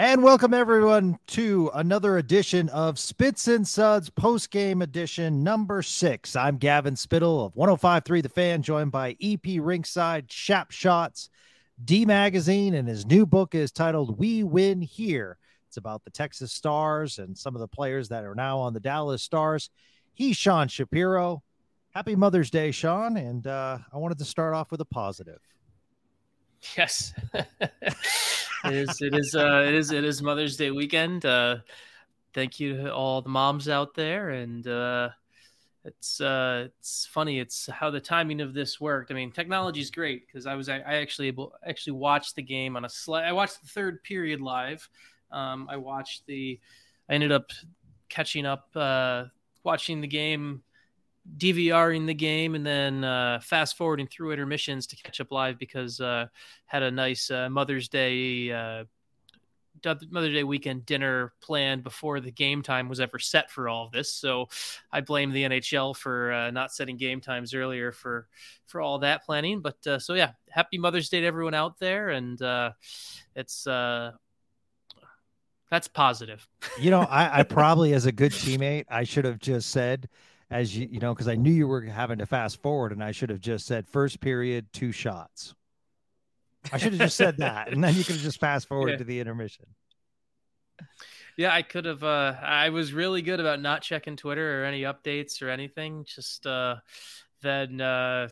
And 0.00 0.22
welcome 0.22 0.54
everyone 0.54 1.18
to 1.26 1.72
another 1.74 2.18
edition 2.18 2.68
of 2.68 3.00
Spits 3.00 3.48
and 3.48 3.66
Suds 3.66 4.08
post 4.10 4.52
game 4.52 4.80
edition 4.80 5.42
number 5.42 5.82
six. 5.82 6.36
I'm 6.36 6.56
Gavin 6.56 6.94
Spittle 6.94 7.44
of 7.44 7.56
1053 7.56 8.20
The 8.20 8.28
Fan, 8.28 8.62
joined 8.62 8.92
by 8.92 9.16
EP 9.20 9.42
Rinkside, 9.42 10.30
Shap 10.30 10.70
Shots, 10.70 11.30
D 11.84 12.06
Magazine, 12.06 12.74
and 12.74 12.86
his 12.86 13.06
new 13.06 13.26
book 13.26 13.56
is 13.56 13.72
titled 13.72 14.20
We 14.20 14.44
Win 14.44 14.82
Here. 14.82 15.36
It's 15.66 15.78
about 15.78 16.04
the 16.04 16.10
Texas 16.10 16.52
Stars 16.52 17.18
and 17.18 17.36
some 17.36 17.56
of 17.56 17.60
the 17.60 17.66
players 17.66 18.08
that 18.10 18.24
are 18.24 18.36
now 18.36 18.60
on 18.60 18.74
the 18.74 18.80
Dallas 18.80 19.24
Stars. 19.24 19.68
He's 20.14 20.36
Sean 20.36 20.68
Shapiro. 20.68 21.42
Happy 21.90 22.14
Mother's 22.14 22.52
Day, 22.52 22.70
Sean. 22.70 23.16
And 23.16 23.48
uh, 23.48 23.78
I 23.92 23.96
wanted 23.96 24.18
to 24.18 24.24
start 24.24 24.54
off 24.54 24.70
with 24.70 24.80
a 24.80 24.84
positive. 24.84 25.40
Yes. 26.76 27.12
it 28.64 28.74
is 28.74 29.00
it 29.00 29.14
is 29.14 29.34
uh 29.34 29.64
it 29.66 29.74
is 29.74 29.90
it 29.90 30.04
is 30.04 30.22
Mother's 30.22 30.56
Day 30.56 30.70
weekend. 30.70 31.24
Uh 31.24 31.58
thank 32.34 32.60
you 32.60 32.76
to 32.76 32.94
all 32.94 33.22
the 33.22 33.28
moms 33.28 33.68
out 33.68 33.94
there 33.94 34.30
and 34.30 34.66
uh 34.66 35.08
it's 35.84 36.20
uh 36.20 36.68
it's 36.78 37.06
funny 37.06 37.38
it's 37.38 37.66
how 37.66 37.90
the 37.90 38.00
timing 38.00 38.40
of 38.40 38.54
this 38.54 38.80
worked. 38.80 39.10
I 39.10 39.14
mean, 39.14 39.32
technology 39.32 39.80
is 39.80 39.90
great 39.90 40.26
because 40.26 40.46
I 40.46 40.54
was 40.54 40.68
I, 40.68 40.78
I, 40.78 40.96
actually 40.96 41.28
able 41.28 41.52
actually 41.66 41.94
watched 41.94 42.36
the 42.36 42.42
game 42.42 42.76
on 42.76 42.84
a 42.84 43.12
I 43.12 43.32
watched 43.32 43.60
the 43.62 43.68
third 43.68 44.02
period 44.02 44.40
live. 44.40 44.88
Um 45.30 45.68
I 45.70 45.76
watched 45.76 46.26
the 46.26 46.58
I 47.08 47.14
ended 47.14 47.32
up 47.32 47.50
catching 48.08 48.46
up 48.46 48.68
uh 48.74 49.24
watching 49.64 50.00
the 50.00 50.06
game 50.06 50.62
DVRing 51.36 52.06
the 52.06 52.14
game 52.14 52.54
and 52.54 52.64
then 52.64 53.04
uh, 53.04 53.40
fast 53.40 53.76
forwarding 53.76 54.06
through 54.06 54.32
intermissions 54.32 54.86
to 54.86 54.96
catch 54.96 55.20
up 55.20 55.30
live 55.30 55.58
because 55.58 56.00
uh, 56.00 56.26
had 56.66 56.82
a 56.82 56.90
nice 56.90 57.30
uh, 57.30 57.48
Mother's 57.48 57.88
Day 57.88 58.50
uh, 58.50 58.84
Mother's 60.10 60.34
Day 60.34 60.42
weekend 60.42 60.86
dinner 60.86 61.32
planned 61.40 61.84
before 61.84 62.18
the 62.18 62.32
game 62.32 62.62
time 62.62 62.88
was 62.88 62.98
ever 62.98 63.20
set 63.20 63.48
for 63.48 63.68
all 63.68 63.86
of 63.86 63.92
this. 63.92 64.12
So 64.12 64.48
I 64.90 65.02
blame 65.02 65.30
the 65.30 65.44
NHL 65.44 65.96
for 65.96 66.32
uh, 66.32 66.50
not 66.50 66.72
setting 66.72 66.96
game 66.96 67.20
times 67.20 67.54
earlier 67.54 67.92
for 67.92 68.26
for 68.66 68.80
all 68.80 68.98
that 69.00 69.24
planning. 69.24 69.60
But 69.60 69.86
uh, 69.86 70.00
so 70.00 70.14
yeah, 70.14 70.32
happy 70.50 70.78
Mother's 70.78 71.08
Day 71.08 71.20
to 71.20 71.26
everyone 71.26 71.54
out 71.54 71.78
there, 71.78 72.08
and 72.08 72.40
it's 73.36 73.66
that's 75.70 75.86
positive. 75.88 76.48
you 76.80 76.90
know, 76.90 77.02
I, 77.02 77.40
I 77.40 77.42
probably 77.44 77.92
as 77.92 78.06
a 78.06 78.12
good 78.12 78.32
teammate, 78.32 78.86
I 78.88 79.04
should 79.04 79.24
have 79.24 79.38
just 79.38 79.70
said 79.70 80.08
as 80.50 80.76
you 80.76 80.88
you 80.90 81.00
know 81.00 81.14
because 81.14 81.28
I 81.28 81.34
knew 81.36 81.52
you 81.52 81.66
were 81.66 81.82
having 81.82 82.18
to 82.18 82.26
fast 82.26 82.62
forward, 82.62 82.92
and 82.92 83.02
I 83.02 83.12
should 83.12 83.30
have 83.30 83.40
just 83.40 83.66
said 83.66 83.88
first 83.88 84.20
period 84.20 84.66
two 84.72 84.92
shots. 84.92 85.54
I 86.72 86.78
should 86.78 86.92
have 86.92 87.00
just 87.00 87.16
said 87.16 87.38
that, 87.38 87.72
and 87.72 87.82
then 87.82 87.94
you 87.94 88.04
could 88.04 88.16
have 88.16 88.24
just 88.24 88.40
fast 88.40 88.68
forward 88.68 88.90
yeah. 88.90 88.96
to 88.96 89.04
the 89.04 89.20
intermission. 89.20 89.66
Yeah, 91.36 91.54
I 91.54 91.62
could 91.62 91.84
have. 91.84 92.02
Uh, 92.02 92.34
I 92.42 92.70
was 92.70 92.92
really 92.92 93.22
good 93.22 93.40
about 93.40 93.60
not 93.60 93.82
checking 93.82 94.16
Twitter 94.16 94.62
or 94.62 94.64
any 94.64 94.82
updates 94.82 95.40
or 95.40 95.48
anything. 95.48 96.04
Just 96.04 96.46
uh, 96.46 96.76
then 97.42 97.80
uh, 97.80 98.28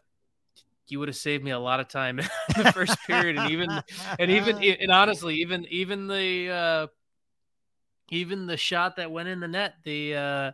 you 0.88 0.98
would 0.98 1.08
have 1.08 1.16
saved 1.16 1.44
me 1.44 1.50
a 1.50 1.58
lot 1.58 1.80
of 1.80 1.88
time 1.88 2.18
in 2.18 2.26
the 2.56 2.72
first 2.72 2.98
period, 3.06 3.36
and 3.36 3.50
even 3.50 3.70
and 4.18 4.30
even 4.30 4.62
and 4.80 4.90
honestly, 4.90 5.36
even 5.36 5.66
even 5.70 6.08
the 6.08 6.50
uh, 6.50 6.86
even 8.10 8.46
the 8.46 8.56
shot 8.56 8.96
that 8.96 9.10
went 9.10 9.28
in 9.28 9.40
the 9.40 9.48
net, 9.48 9.74
the 9.84 10.14
uh, 10.14 10.52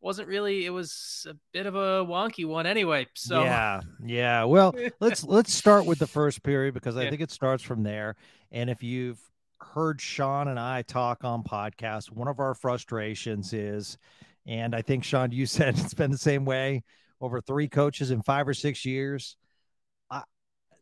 wasn't 0.00 0.28
really 0.28 0.64
it 0.64 0.70
was 0.70 1.26
a 1.28 1.34
bit 1.52 1.66
of 1.66 1.74
a 1.74 2.04
wonky 2.04 2.46
one 2.46 2.66
anyway 2.66 3.06
so. 3.14 3.42
Yeah 3.42 3.80
yeah 4.04 4.44
well 4.44 4.74
let's 5.00 5.24
let's 5.24 5.52
start 5.52 5.86
with 5.86 5.98
the 5.98 6.06
first 6.06 6.42
period 6.42 6.74
because 6.74 6.96
i 6.96 7.02
yeah. 7.02 7.10
think 7.10 7.22
it 7.22 7.30
starts 7.30 7.62
from 7.62 7.82
there. 7.82 8.16
And 8.52 8.70
if 8.70 8.82
you've 8.82 9.20
heard 9.60 10.00
sean 10.00 10.48
and 10.48 10.58
i 10.58 10.82
talk 10.82 11.24
on 11.24 11.42
podcast 11.42 12.12
one 12.12 12.28
of 12.28 12.38
our 12.38 12.54
frustrations 12.54 13.52
is 13.52 13.98
and 14.46 14.72
i 14.72 14.80
think 14.80 15.02
sean 15.02 15.32
you 15.32 15.46
said 15.46 15.76
it's 15.76 15.94
been 15.94 16.12
the 16.12 16.18
same 16.18 16.44
way 16.44 16.84
over 17.20 17.40
three 17.40 17.68
coaches 17.68 18.10
in 18.10 18.22
five 18.22 18.46
or 18.46 18.54
six 18.54 18.84
years. 18.84 19.36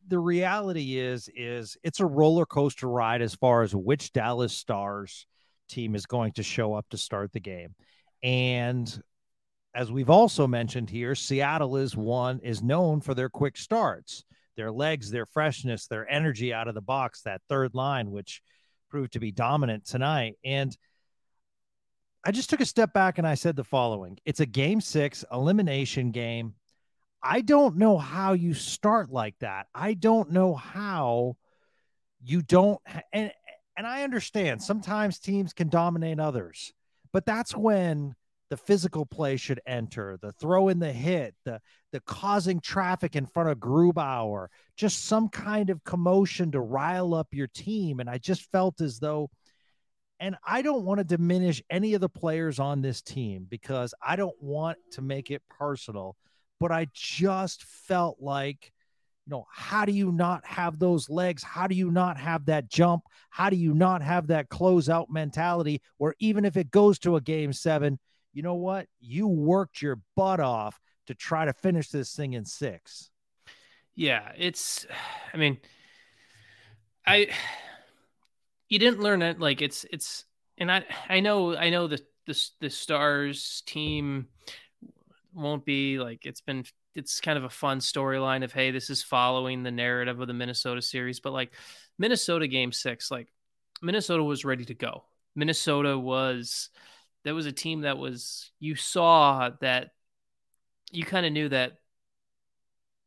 The 0.08 0.18
reality 0.20 0.98
is 0.98 1.28
is 1.34 1.76
it's 1.82 1.98
a 1.98 2.06
roller 2.06 2.46
coaster 2.46 2.88
ride 2.88 3.22
as 3.22 3.34
far 3.34 3.62
as 3.62 3.74
which 3.74 4.12
dallas 4.12 4.52
stars 4.52 5.26
team 5.68 5.96
is 5.96 6.06
going 6.06 6.30
to 6.34 6.44
show 6.44 6.74
up 6.74 6.88
to 6.90 6.96
start 6.96 7.32
the 7.32 7.40
game 7.40 7.74
and 8.22 9.02
as 9.74 9.92
we've 9.92 10.10
also 10.10 10.46
mentioned 10.46 10.88
here, 10.88 11.14
Seattle 11.14 11.76
is 11.76 11.94
one 11.94 12.40
is 12.42 12.62
known 12.62 13.00
for 13.02 13.12
their 13.12 13.28
quick 13.28 13.58
starts, 13.58 14.24
their 14.56 14.72
legs, 14.72 15.10
their 15.10 15.26
freshness, 15.26 15.86
their 15.86 16.10
energy 16.10 16.52
out 16.52 16.66
of 16.66 16.74
the 16.74 16.80
box, 16.80 17.22
that 17.22 17.42
third 17.48 17.74
line, 17.74 18.10
which 18.10 18.40
proved 18.88 19.12
to 19.12 19.20
be 19.20 19.32
dominant 19.32 19.84
tonight. 19.84 20.36
And 20.44 20.74
I 22.24 22.30
just 22.30 22.50
took 22.50 22.60
a 22.60 22.66
step 22.66 22.92
back 22.92 23.18
and 23.18 23.26
I 23.26 23.34
said 23.34 23.54
the 23.54 23.64
following 23.64 24.18
it's 24.24 24.40
a 24.40 24.46
game 24.46 24.80
six 24.80 25.24
elimination 25.30 26.10
game. 26.10 26.54
I 27.22 27.40
don't 27.40 27.76
know 27.76 27.98
how 27.98 28.32
you 28.32 28.54
start 28.54 29.10
like 29.10 29.38
that. 29.40 29.66
I 29.74 29.94
don't 29.94 30.30
know 30.30 30.54
how 30.54 31.36
you 32.24 32.42
don't 32.42 32.80
and 33.12 33.30
and 33.76 33.86
I 33.86 34.04
understand 34.04 34.62
sometimes 34.62 35.18
teams 35.18 35.52
can 35.52 35.68
dominate 35.68 36.18
others, 36.18 36.72
but 37.16 37.24
that's 37.24 37.56
when 37.56 38.14
the 38.50 38.58
physical 38.58 39.06
play 39.06 39.38
should 39.38 39.62
enter, 39.66 40.18
the 40.20 40.32
throw 40.32 40.68
in 40.68 40.80
the 40.80 40.92
hit, 40.92 41.34
the 41.46 41.62
the 41.90 42.00
causing 42.00 42.60
traffic 42.60 43.16
in 43.16 43.24
front 43.24 43.48
of 43.48 43.56
Grubauer, 43.56 44.48
just 44.76 45.06
some 45.06 45.30
kind 45.30 45.70
of 45.70 45.82
commotion 45.82 46.50
to 46.50 46.60
rile 46.60 47.14
up 47.14 47.28
your 47.32 47.46
team. 47.46 48.00
And 48.00 48.10
I 48.10 48.18
just 48.18 48.42
felt 48.52 48.82
as 48.82 48.98
though, 48.98 49.30
and 50.20 50.36
I 50.46 50.60
don't 50.60 50.84
want 50.84 50.98
to 50.98 51.04
diminish 51.04 51.62
any 51.70 51.94
of 51.94 52.02
the 52.02 52.10
players 52.10 52.58
on 52.58 52.82
this 52.82 53.00
team 53.00 53.46
because 53.48 53.94
I 54.06 54.16
don't 54.16 54.36
want 54.38 54.76
to 54.92 55.00
make 55.00 55.30
it 55.30 55.40
personal, 55.48 56.16
but 56.60 56.70
I 56.70 56.86
just 56.92 57.64
felt 57.64 58.18
like 58.20 58.74
you 59.26 59.30
know, 59.30 59.46
how 59.52 59.84
do 59.84 59.92
you 59.92 60.12
not 60.12 60.46
have 60.46 60.78
those 60.78 61.10
legs? 61.10 61.42
How 61.42 61.66
do 61.66 61.74
you 61.74 61.90
not 61.90 62.16
have 62.16 62.46
that 62.46 62.68
jump? 62.68 63.02
How 63.28 63.50
do 63.50 63.56
you 63.56 63.74
not 63.74 64.00
have 64.00 64.28
that 64.28 64.48
closeout 64.48 65.10
mentality 65.10 65.82
where 65.98 66.14
even 66.20 66.44
if 66.44 66.56
it 66.56 66.70
goes 66.70 67.00
to 67.00 67.16
a 67.16 67.20
game 67.20 67.52
seven, 67.52 67.98
you 68.32 68.42
know 68.42 68.54
what? 68.54 68.86
You 69.00 69.26
worked 69.26 69.82
your 69.82 69.98
butt 70.14 70.38
off 70.38 70.78
to 71.08 71.14
try 71.14 71.44
to 71.44 71.52
finish 71.52 71.88
this 71.88 72.14
thing 72.14 72.34
in 72.34 72.44
six. 72.44 73.10
Yeah, 73.96 74.30
it's, 74.36 74.86
I 75.34 75.36
mean, 75.36 75.58
I, 77.04 77.28
you 78.68 78.78
didn't 78.78 79.00
learn 79.00 79.22
it. 79.22 79.40
Like 79.40 79.60
it's, 79.60 79.84
it's, 79.90 80.24
and 80.56 80.70
I, 80.70 80.84
I 81.08 81.18
know, 81.18 81.56
I 81.56 81.70
know 81.70 81.88
the, 81.88 82.00
the, 82.26 82.50
the 82.60 82.70
Stars 82.70 83.64
team 83.66 84.28
won't 85.36 85.64
be 85.64 85.98
like, 85.98 86.24
it's 86.26 86.40
been 86.40 86.64
it's 86.94 87.20
kind 87.20 87.36
of 87.36 87.44
a 87.44 87.50
fun 87.50 87.78
storyline 87.78 88.42
of 88.42 88.52
hey, 88.52 88.70
this 88.70 88.90
is 88.90 89.02
following 89.02 89.62
the 89.62 89.70
narrative 89.70 90.20
of 90.20 90.26
the 90.26 90.34
Minnesota 90.34 90.82
series, 90.82 91.20
but 91.20 91.32
like 91.32 91.52
Minnesota 91.98 92.48
game 92.48 92.72
six, 92.72 93.10
like 93.10 93.28
Minnesota 93.82 94.22
was 94.22 94.44
ready 94.44 94.64
to 94.64 94.74
go. 94.74 95.04
Minnesota 95.34 95.98
was 95.98 96.70
that 97.24 97.34
was 97.34 97.46
a 97.46 97.52
team 97.52 97.82
that 97.82 97.98
was 97.98 98.50
you 98.58 98.74
saw 98.74 99.50
that 99.60 99.90
you 100.90 101.04
kind 101.04 101.26
of 101.26 101.32
knew 101.32 101.48
that 101.48 101.78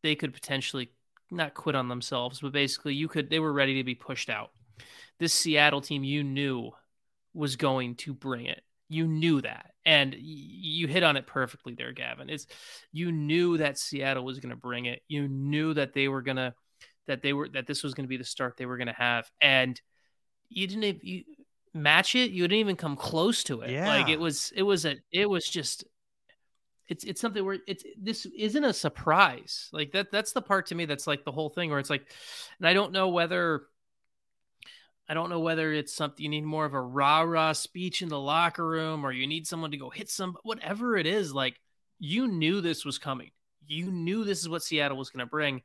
they 0.04 0.16
could 0.16 0.34
potentially 0.34 0.92
not 1.32 1.54
quit 1.54 1.75
on 1.75 1.88
themselves, 1.88 2.42
but 2.42 2.52
basically 2.52 2.94
you 2.94 3.08
could 3.08 3.30
they 3.30 3.40
were 3.40 3.54
ready 3.54 3.75
to 3.78 3.84
be 3.84 3.96
pushed 3.96 4.30
out. 4.30 4.52
this 5.20 5.34
Seattle 5.34 5.82
team 5.82 6.04
you 6.04 6.24
knew 6.24 6.72
was 7.34 7.56
going 7.56 7.96
to 7.96 8.14
bring 8.14 8.46
it. 8.46 8.62
You 8.89 9.07
knew 9.07 9.41
that. 9.41 9.68
And 9.86 10.15
you 10.19 10.88
hit 10.88 11.03
on 11.03 11.18
it 11.18 11.25
perfectly 11.25 11.74
there, 11.74 11.94
Gavin. 11.94 12.30
It's 12.30 12.45
you 12.91 13.12
knew 13.12 13.57
that 13.57 13.77
Seattle 13.77 14.25
was 14.25 14.39
going 14.39 14.51
to 14.51 14.56
bring 14.56 14.86
it. 14.86 15.01
You 15.07 15.27
knew 15.27 15.74
that 15.74 15.94
they 15.94 16.07
were 16.07 16.21
going 16.21 16.38
to 16.38 16.53
that 17.07 17.21
they 17.24 17.33
were 17.33 17.50
that 17.50 17.65
this 17.65 17.83
was 17.83 17.94
going 17.94 18.06
to 18.06 18.09
be 18.09 18.18
the 18.18 18.24
start 18.24 18.56
they 18.57 18.65
were 18.65 18.77
going 18.77 18.88
to 18.88 18.94
have. 18.94 19.30
And 19.41 19.80
you 20.50 20.68
didn't 20.68 21.03
you 21.03 21.24
match 21.74 22.15
it. 22.15 22.31
You 22.31 22.44
didn't 22.44 22.59
even 22.59 22.75
come 22.75 22.95
close 22.95 23.44
to 23.45 23.62
it. 23.62 23.71
Yeah. 23.71 23.88
Like 23.88 24.09
it 24.09 24.19
was 24.19 24.51
it 24.56 24.63
was 24.63 24.86
a 24.86 24.97
it 25.12 25.30
was 25.30 25.47
just 25.47 25.86
it's 26.88 27.03
it's 27.03 27.21
something 27.21 27.44
where 27.45 27.57
it's 27.68 27.83
this 28.00 28.25
isn't 28.38 28.63
a 28.63 28.74
surprise. 28.74 29.69
Like 29.71 29.91
that 29.94 30.12
that's 30.12 30.33
the 30.33 30.41
part 30.41 30.68
to 30.68 30.75
me 30.75 30.86
that's 30.86 31.07
like 31.07 31.24
the 31.24 31.31
whole 31.31 31.50
thing 31.50 31.69
where 31.69 31.80
it's 31.80 31.89
like 31.89 32.06
and 32.59 32.68
I 32.68 32.74
don't 32.74 32.91
know 32.91 33.09
whether 33.09 33.63
I 35.10 35.16
don't 35.16 35.32
know 35.32 35.40
whether 35.40 35.74
it's 35.74 35.92
something 35.92 36.24
you 36.24 36.30
need 36.30 36.44
more 36.44 36.66
of 36.66 36.76
a 36.76 36.82
rah 36.82 37.22
rah 37.22 37.54
speech 37.54 38.04
in 38.04 38.10
the 38.10 38.20
locker 38.20 38.66
room 38.66 39.04
or 39.04 39.12
you 39.12 39.26
need 39.26 39.48
someone 39.48 39.72
to 39.72 39.78
go 39.78 39.90
hit 39.90 40.08
some, 40.08 40.38
whatever 40.44 40.96
it 40.98 41.08
is. 41.08 41.34
Like 41.34 41.60
you 41.98 42.28
knew 42.28 42.62
this 42.62 42.86
was 42.86 43.00
coming. 43.00 43.32
You 43.66 43.92
knew 43.92 44.24
this 44.24 44.40
is 44.40 44.50
what 44.50 44.62
Seattle 44.62 44.98
was 44.98 45.10
going 45.10 45.26
to 45.26 45.30
bring. 45.30 45.64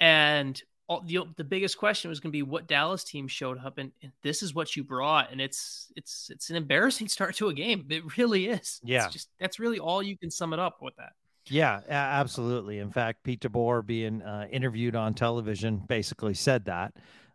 And 0.00 0.60
all, 0.88 1.02
the, 1.06 1.20
the 1.36 1.44
biggest 1.44 1.76
question 1.76 2.08
was 2.08 2.20
going 2.20 2.30
to 2.30 2.36
be 2.36 2.42
what 2.42 2.66
Dallas 2.66 3.04
team 3.04 3.28
showed 3.28 3.58
up 3.58 3.76
and, 3.76 3.92
and, 4.02 4.12
this 4.22 4.42
is 4.42 4.54
what 4.54 4.74
you 4.74 4.82
brought. 4.82 5.30
And 5.30 5.42
it's, 5.42 5.92
it's, 5.94 6.30
it's 6.30 6.48
an 6.48 6.56
embarrassing 6.56 7.08
start 7.08 7.34
to 7.36 7.48
a 7.48 7.54
game. 7.54 7.86
It 7.90 8.16
really 8.16 8.46
is. 8.46 8.80
Yeah. 8.82 9.04
It's 9.04 9.12
just, 9.12 9.28
that's 9.38 9.58
really 9.58 9.78
all 9.78 10.02
you 10.02 10.16
can 10.16 10.30
sum 10.30 10.54
it 10.54 10.58
up 10.58 10.80
with 10.80 10.96
that. 10.96 11.12
Yeah, 11.50 11.80
absolutely. 11.90 12.78
In 12.78 12.90
fact, 12.90 13.22
Pete 13.22 13.40
DeBoer 13.40 13.84
being 13.84 14.22
uh, 14.22 14.46
interviewed 14.50 14.96
on 14.96 15.12
television 15.12 15.82
basically 15.86 16.32
said 16.32 16.64
that. 16.64 16.94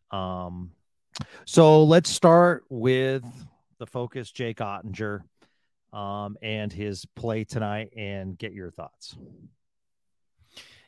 Um, 0.10 0.72
so 1.45 1.83
let's 1.83 2.10
start 2.10 2.63
with 2.69 3.24
the 3.77 3.86
focus, 3.86 4.31
Jake 4.31 4.57
Oettinger, 4.57 5.21
um, 5.94 6.38
and 6.42 6.71
his 6.71 7.06
play 7.16 7.44
tonight, 7.44 7.92
and 7.95 8.38
get 8.38 8.54
your 8.54 8.71
thoughts. 8.71 9.16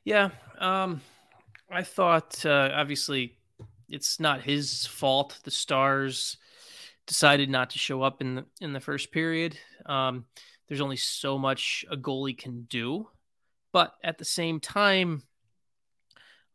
Yeah, 0.04 0.30
um, 0.60 1.02
I 1.70 1.84
thought 1.84 2.46
uh, 2.46 2.70
obviously 2.74 3.38
it's 3.90 4.20
not 4.20 4.42
his 4.42 4.86
fault. 4.86 5.40
The 5.44 5.52
Stars 5.52 6.38
decided 7.08 7.50
not 7.50 7.72
to 7.72 7.80
show 7.80 8.02
up 8.02 8.22
in 8.22 8.36
the 8.36 8.46
in 8.60 8.74
the 8.74 8.80
first 8.80 9.12
period. 9.12 9.58
Um, 9.86 10.26
there's 10.68 10.82
only 10.82 10.98
so 10.98 11.38
much 11.38 11.86
a 11.92 11.98
goalie 11.98 12.38
can 12.38 12.64
do, 12.64 13.10
but 13.74 13.94
at 14.04 14.18
the 14.18 14.26
same 14.26 14.60
time, 14.60 15.24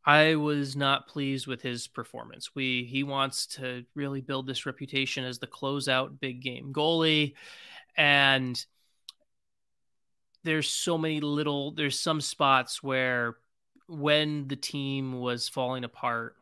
I 0.06 0.37
was 0.37 0.76
not 0.76 1.08
pleased 1.08 1.49
with 1.49 1.61
his 1.62 1.88
performance. 1.88 2.55
We 2.55 2.85
he 2.85 3.03
wants 3.03 3.47
to 3.58 3.85
really 3.94 4.20
build 4.20 4.47
this 4.47 4.64
reputation 4.64 5.25
as 5.25 5.41
the 5.41 5.49
closeout 5.49 6.20
big 6.20 6.41
game 6.41 6.73
goalie 6.73 7.35
and 7.97 8.64
there's 10.44 10.69
so 10.69 10.97
many 10.97 11.20
little 11.20 11.73
there's 11.73 11.99
some 11.99 12.20
spots 12.20 12.82
where 12.82 13.37
when 13.88 14.47
the 14.47 14.56
team 14.56 15.19
was 15.19 15.49
falling 15.49 15.82
apart 15.82 16.37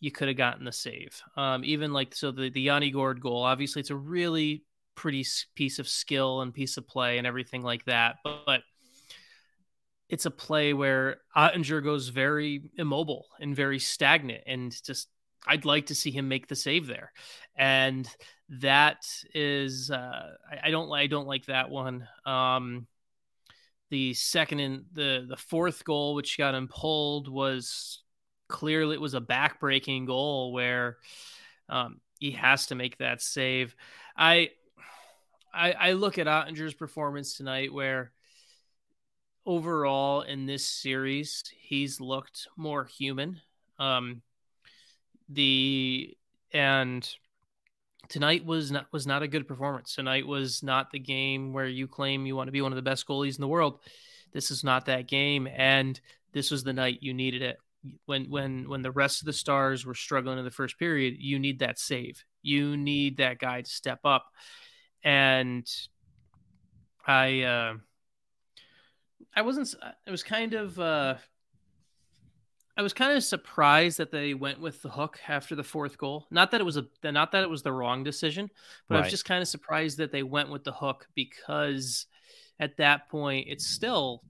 you 0.00 0.10
could 0.10 0.26
have 0.26 0.36
gotten 0.36 0.64
the 0.64 0.72
save. 0.72 1.22
Um, 1.36 1.64
even 1.64 1.92
like 1.92 2.12
so 2.16 2.32
the 2.32 2.50
the 2.50 2.62
Yanni 2.62 2.90
Gourde 2.90 3.20
goal 3.20 3.44
obviously 3.44 3.78
it's 3.80 3.90
a 3.90 3.96
really 3.96 4.64
pretty 4.96 5.24
piece 5.54 5.78
of 5.78 5.88
skill 5.88 6.40
and 6.40 6.52
piece 6.52 6.76
of 6.76 6.88
play 6.88 7.18
and 7.18 7.26
everything 7.26 7.62
like 7.62 7.84
that 7.84 8.16
but, 8.24 8.44
but 8.44 8.62
it's 10.12 10.26
a 10.26 10.30
play 10.30 10.74
where 10.74 11.16
Oettinger 11.34 11.82
goes 11.82 12.08
very 12.08 12.70
immobile 12.76 13.28
and 13.40 13.56
very 13.56 13.78
stagnant 13.78 14.42
and 14.46 14.70
just 14.84 15.08
I'd 15.46 15.64
like 15.64 15.86
to 15.86 15.94
see 15.94 16.10
him 16.10 16.28
make 16.28 16.46
the 16.46 16.54
save 16.54 16.86
there. 16.86 17.12
And 17.56 18.06
that 18.60 19.06
is 19.34 19.90
uh, 19.90 20.34
I, 20.50 20.68
I, 20.68 20.70
don't 20.70 20.92
I 20.92 21.06
don't 21.06 21.26
like 21.26 21.46
that 21.46 21.70
one. 21.70 22.06
Um, 22.26 22.86
the 23.88 24.12
second 24.12 24.60
and 24.60 24.84
the 24.92 25.24
the 25.26 25.36
fourth 25.38 25.82
goal 25.82 26.14
which 26.14 26.36
got 26.36 26.54
him 26.54 26.68
pulled 26.68 27.28
was 27.28 28.02
clearly 28.48 28.94
it 28.94 29.00
was 29.00 29.14
a 29.14 29.20
backbreaking 29.20 30.06
goal 30.06 30.52
where 30.52 30.98
um, 31.70 32.02
he 32.18 32.32
has 32.32 32.66
to 32.66 32.74
make 32.74 32.98
that 32.98 33.22
save. 33.22 33.74
I 34.14 34.50
I, 35.54 35.72
I 35.72 35.92
look 35.92 36.18
at 36.18 36.26
Oettinger's 36.26 36.74
performance 36.74 37.34
tonight 37.34 37.72
where 37.72 38.12
overall 39.46 40.22
in 40.22 40.46
this 40.46 40.66
series, 40.66 41.42
he's 41.60 42.00
looked 42.00 42.46
more 42.56 42.84
human. 42.84 43.40
Um, 43.78 44.22
the 45.28 46.16
and 46.52 47.08
tonight 48.08 48.44
was 48.44 48.70
not 48.70 48.86
was 48.92 49.06
not 49.06 49.22
a 49.22 49.28
good 49.28 49.48
performance. 49.48 49.94
Tonight 49.94 50.26
was 50.26 50.62
not 50.62 50.90
the 50.90 50.98
game 50.98 51.52
where 51.52 51.66
you 51.66 51.88
claim 51.88 52.26
you 52.26 52.36
want 52.36 52.48
to 52.48 52.52
be 52.52 52.60
one 52.60 52.72
of 52.72 52.76
the 52.76 52.82
best 52.82 53.06
goalies 53.06 53.36
in 53.36 53.40
the 53.40 53.48
world. 53.48 53.80
This 54.32 54.50
is 54.50 54.64
not 54.64 54.86
that 54.86 55.08
game, 55.08 55.46
and 55.46 56.00
this 56.32 56.50
was 56.50 56.64
the 56.64 56.72
night 56.72 56.98
you 57.02 57.14
needed 57.14 57.42
it. 57.42 57.58
When 58.06 58.26
when 58.30 58.68
when 58.68 58.82
the 58.82 58.92
rest 58.92 59.22
of 59.22 59.26
the 59.26 59.32
stars 59.32 59.84
were 59.84 59.94
struggling 59.94 60.38
in 60.38 60.44
the 60.44 60.50
first 60.50 60.78
period, 60.78 61.16
you 61.18 61.38
need 61.38 61.58
that 61.60 61.78
save. 61.78 62.24
You 62.42 62.76
need 62.76 63.16
that 63.16 63.38
guy 63.38 63.62
to 63.62 63.70
step 63.70 64.00
up, 64.04 64.26
and 65.02 65.66
I. 67.06 67.42
Uh, 67.42 67.74
I 69.34 69.42
wasn't. 69.42 69.74
It 70.06 70.10
was 70.10 70.22
kind 70.22 70.54
of. 70.54 70.78
Uh, 70.78 71.14
I 72.76 72.82
was 72.82 72.94
kind 72.94 73.16
of 73.16 73.22
surprised 73.22 73.98
that 73.98 74.10
they 74.10 74.32
went 74.32 74.58
with 74.58 74.80
the 74.80 74.88
hook 74.88 75.18
after 75.28 75.54
the 75.54 75.62
fourth 75.62 75.98
goal. 75.98 76.26
Not 76.30 76.50
that 76.52 76.60
it 76.60 76.64
was 76.64 76.78
a, 76.78 76.86
not 77.04 77.32
that 77.32 77.42
it 77.42 77.50
was 77.50 77.62
the 77.62 77.72
wrong 77.72 78.02
decision, 78.02 78.50
but 78.88 78.94
right. 78.94 79.00
I 79.00 79.02
was 79.02 79.10
just 79.10 79.26
kind 79.26 79.42
of 79.42 79.48
surprised 79.48 79.98
that 79.98 80.10
they 80.10 80.22
went 80.22 80.50
with 80.50 80.64
the 80.64 80.72
hook 80.72 81.06
because 81.14 82.06
at 82.58 82.78
that 82.78 83.08
point 83.10 83.48
it's 83.50 83.66
still 83.66 84.22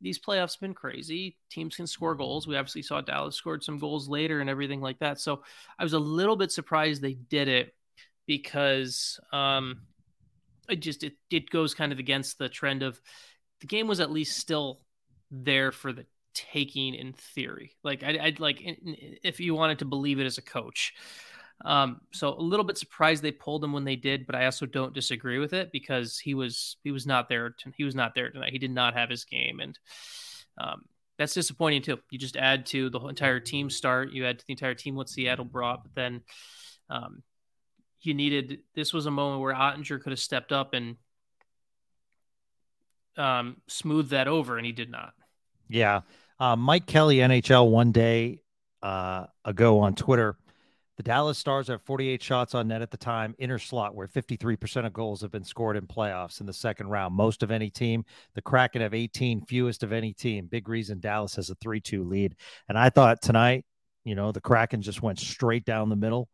these 0.00 0.18
playoffs 0.18 0.60
been 0.60 0.74
crazy. 0.74 1.38
Teams 1.50 1.76
can 1.76 1.86
score 1.86 2.14
goals. 2.14 2.46
We 2.46 2.56
obviously 2.56 2.82
saw 2.82 3.00
Dallas 3.00 3.36
scored 3.36 3.64
some 3.64 3.78
goals 3.78 4.08
later 4.08 4.40
and 4.40 4.50
everything 4.50 4.82
like 4.82 4.98
that. 4.98 5.18
So 5.18 5.42
I 5.78 5.82
was 5.82 5.94
a 5.94 5.98
little 5.98 6.36
bit 6.36 6.52
surprised 6.52 7.00
they 7.00 7.14
did 7.14 7.48
it 7.48 7.74
because 8.26 9.18
um, 9.32 9.80
it 10.68 10.80
just 10.80 11.02
it, 11.02 11.14
it 11.30 11.48
goes 11.48 11.72
kind 11.72 11.92
of 11.92 11.98
against 11.98 12.38
the 12.38 12.50
trend 12.50 12.82
of 12.82 13.00
the 13.64 13.68
game 13.68 13.88
was 13.88 14.00
at 14.00 14.10
least 14.10 14.36
still 14.36 14.82
there 15.30 15.72
for 15.72 15.90
the 15.90 16.04
taking 16.34 16.94
in 16.94 17.14
theory. 17.14 17.72
Like 17.82 18.02
I, 18.02 18.20
would 18.22 18.38
like 18.38 18.58
if 18.60 19.40
you 19.40 19.54
wanted 19.54 19.78
to 19.78 19.86
believe 19.86 20.20
it 20.20 20.26
as 20.26 20.36
a 20.36 20.42
coach. 20.42 20.92
Um, 21.64 22.02
so 22.12 22.34
a 22.34 22.42
little 22.42 22.66
bit 22.66 22.76
surprised 22.76 23.22
they 23.22 23.32
pulled 23.32 23.64
him 23.64 23.72
when 23.72 23.84
they 23.84 23.96
did, 23.96 24.26
but 24.26 24.34
I 24.34 24.44
also 24.44 24.66
don't 24.66 24.92
disagree 24.92 25.38
with 25.38 25.54
it 25.54 25.72
because 25.72 26.18
he 26.18 26.34
was 26.34 26.76
he 26.84 26.90
was 26.90 27.06
not 27.06 27.30
there. 27.30 27.54
To, 27.60 27.72
he 27.74 27.84
was 27.84 27.94
not 27.94 28.14
there 28.14 28.30
tonight. 28.30 28.52
He 28.52 28.58
did 28.58 28.70
not 28.70 28.92
have 28.92 29.08
his 29.08 29.24
game, 29.24 29.60
and 29.60 29.78
um, 30.58 30.82
that's 31.16 31.32
disappointing 31.32 31.80
too. 31.80 31.98
You 32.10 32.18
just 32.18 32.36
add 32.36 32.66
to 32.66 32.90
the 32.90 33.00
entire 33.00 33.40
team 33.40 33.70
start. 33.70 34.12
You 34.12 34.26
add 34.26 34.40
to 34.40 34.46
the 34.46 34.52
entire 34.52 34.74
team 34.74 34.94
what 34.94 35.08
Seattle 35.08 35.46
brought, 35.46 35.84
but 35.84 35.94
then 35.94 36.20
um, 36.90 37.22
you 38.02 38.12
needed. 38.12 38.58
This 38.74 38.92
was 38.92 39.06
a 39.06 39.10
moment 39.10 39.40
where 39.40 39.54
Oettinger 39.54 40.02
could 40.02 40.12
have 40.12 40.20
stepped 40.20 40.52
up 40.52 40.74
and 40.74 40.96
um, 43.16 43.56
smooth 43.66 44.10
that 44.10 44.28
over, 44.28 44.56
and 44.56 44.66
he 44.66 44.72
did 44.72 44.90
not. 44.90 45.14
Yeah. 45.68 46.02
Uh, 46.38 46.56
Mike 46.56 46.86
Kelly, 46.86 47.16
NHL, 47.16 47.70
one 47.70 47.92
day 47.92 48.40
uh, 48.82 49.26
ago 49.44 49.80
on 49.80 49.94
Twitter, 49.94 50.36
the 50.96 51.02
Dallas 51.02 51.38
Stars 51.38 51.68
have 51.68 51.82
48 51.82 52.22
shots 52.22 52.54
on 52.54 52.68
net 52.68 52.82
at 52.82 52.90
the 52.90 52.96
time, 52.96 53.34
inner 53.38 53.58
slot, 53.58 53.94
where 53.94 54.06
53% 54.06 54.86
of 54.86 54.92
goals 54.92 55.22
have 55.22 55.32
been 55.32 55.44
scored 55.44 55.76
in 55.76 55.86
playoffs 55.86 56.40
in 56.40 56.46
the 56.46 56.52
second 56.52 56.86
round, 56.86 57.14
most 57.14 57.42
of 57.42 57.50
any 57.50 57.68
team. 57.68 58.04
The 58.34 58.42
Kraken 58.42 58.80
have 58.80 58.94
18, 58.94 59.42
fewest 59.42 59.82
of 59.82 59.92
any 59.92 60.12
team. 60.12 60.46
Big 60.46 60.68
reason 60.68 61.00
Dallas 61.00 61.34
has 61.36 61.50
a 61.50 61.56
3 61.56 61.80
2 61.80 62.04
lead. 62.04 62.36
And 62.68 62.78
I 62.78 62.90
thought 62.90 63.22
tonight, 63.22 63.64
you 64.04 64.14
know, 64.14 64.30
the 64.30 64.40
Kraken 64.40 64.82
just 64.82 65.02
went 65.02 65.18
straight 65.18 65.64
down 65.64 65.88
the 65.88 65.96
middle 65.96 66.28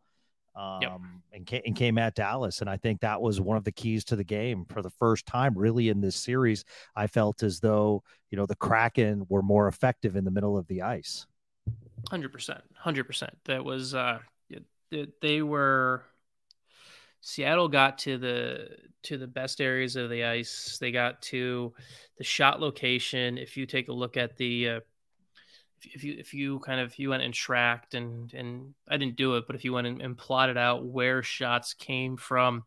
um, 0.56 0.82
yep. 0.82 1.00
and, 1.32 1.46
came, 1.46 1.62
and 1.64 1.76
came 1.76 1.98
at 1.98 2.14
Dallas. 2.14 2.60
And 2.60 2.68
I 2.68 2.76
think 2.76 3.00
that 3.00 3.20
was 3.20 3.40
one 3.40 3.56
of 3.56 3.64
the 3.64 3.72
keys 3.72 4.04
to 4.06 4.16
the 4.16 4.24
game 4.24 4.64
for 4.68 4.82
the 4.82 4.90
first 4.90 5.26
time, 5.26 5.56
really, 5.56 5.88
in 5.88 6.00
this 6.00 6.16
series. 6.16 6.64
I 6.96 7.06
felt 7.06 7.42
as 7.42 7.60
though, 7.60 8.02
you 8.30 8.36
know, 8.36 8.46
the 8.46 8.56
Kraken 8.56 9.26
were 9.28 9.42
more 9.42 9.68
effective 9.68 10.16
in 10.16 10.24
the 10.24 10.30
middle 10.30 10.56
of 10.56 10.66
the 10.66 10.82
ice. 10.82 11.26
100%. 12.10 12.60
100%. 12.84 13.28
That 13.44 13.64
was, 13.64 13.94
uh, 13.94 14.18
they 15.20 15.42
were, 15.42 16.04
Seattle 17.20 17.68
got 17.68 17.98
to 17.98 18.18
the, 18.18 18.68
to 19.04 19.18
the 19.18 19.26
best 19.26 19.60
areas 19.60 19.96
of 19.96 20.10
the 20.10 20.24
ice. 20.24 20.78
They 20.80 20.90
got 20.90 21.22
to 21.22 21.72
the 22.18 22.24
shot 22.24 22.60
location. 22.60 23.38
If 23.38 23.56
you 23.56 23.66
take 23.66 23.88
a 23.88 23.92
look 23.92 24.16
at 24.16 24.36
the, 24.36 24.68
uh, 24.68 24.80
if 25.82 26.04
you 26.04 26.16
if 26.18 26.34
you 26.34 26.58
kind 26.60 26.80
of 26.80 26.98
you 26.98 27.10
went 27.10 27.22
and 27.22 27.34
tracked 27.34 27.94
and 27.94 28.32
and 28.34 28.74
I 28.88 28.96
didn't 28.96 29.16
do 29.16 29.36
it, 29.36 29.44
but 29.46 29.56
if 29.56 29.64
you 29.64 29.72
went 29.72 29.86
and, 29.86 30.00
and 30.02 30.16
plotted 30.16 30.56
out 30.56 30.84
where 30.84 31.22
shots 31.22 31.74
came 31.74 32.16
from, 32.16 32.64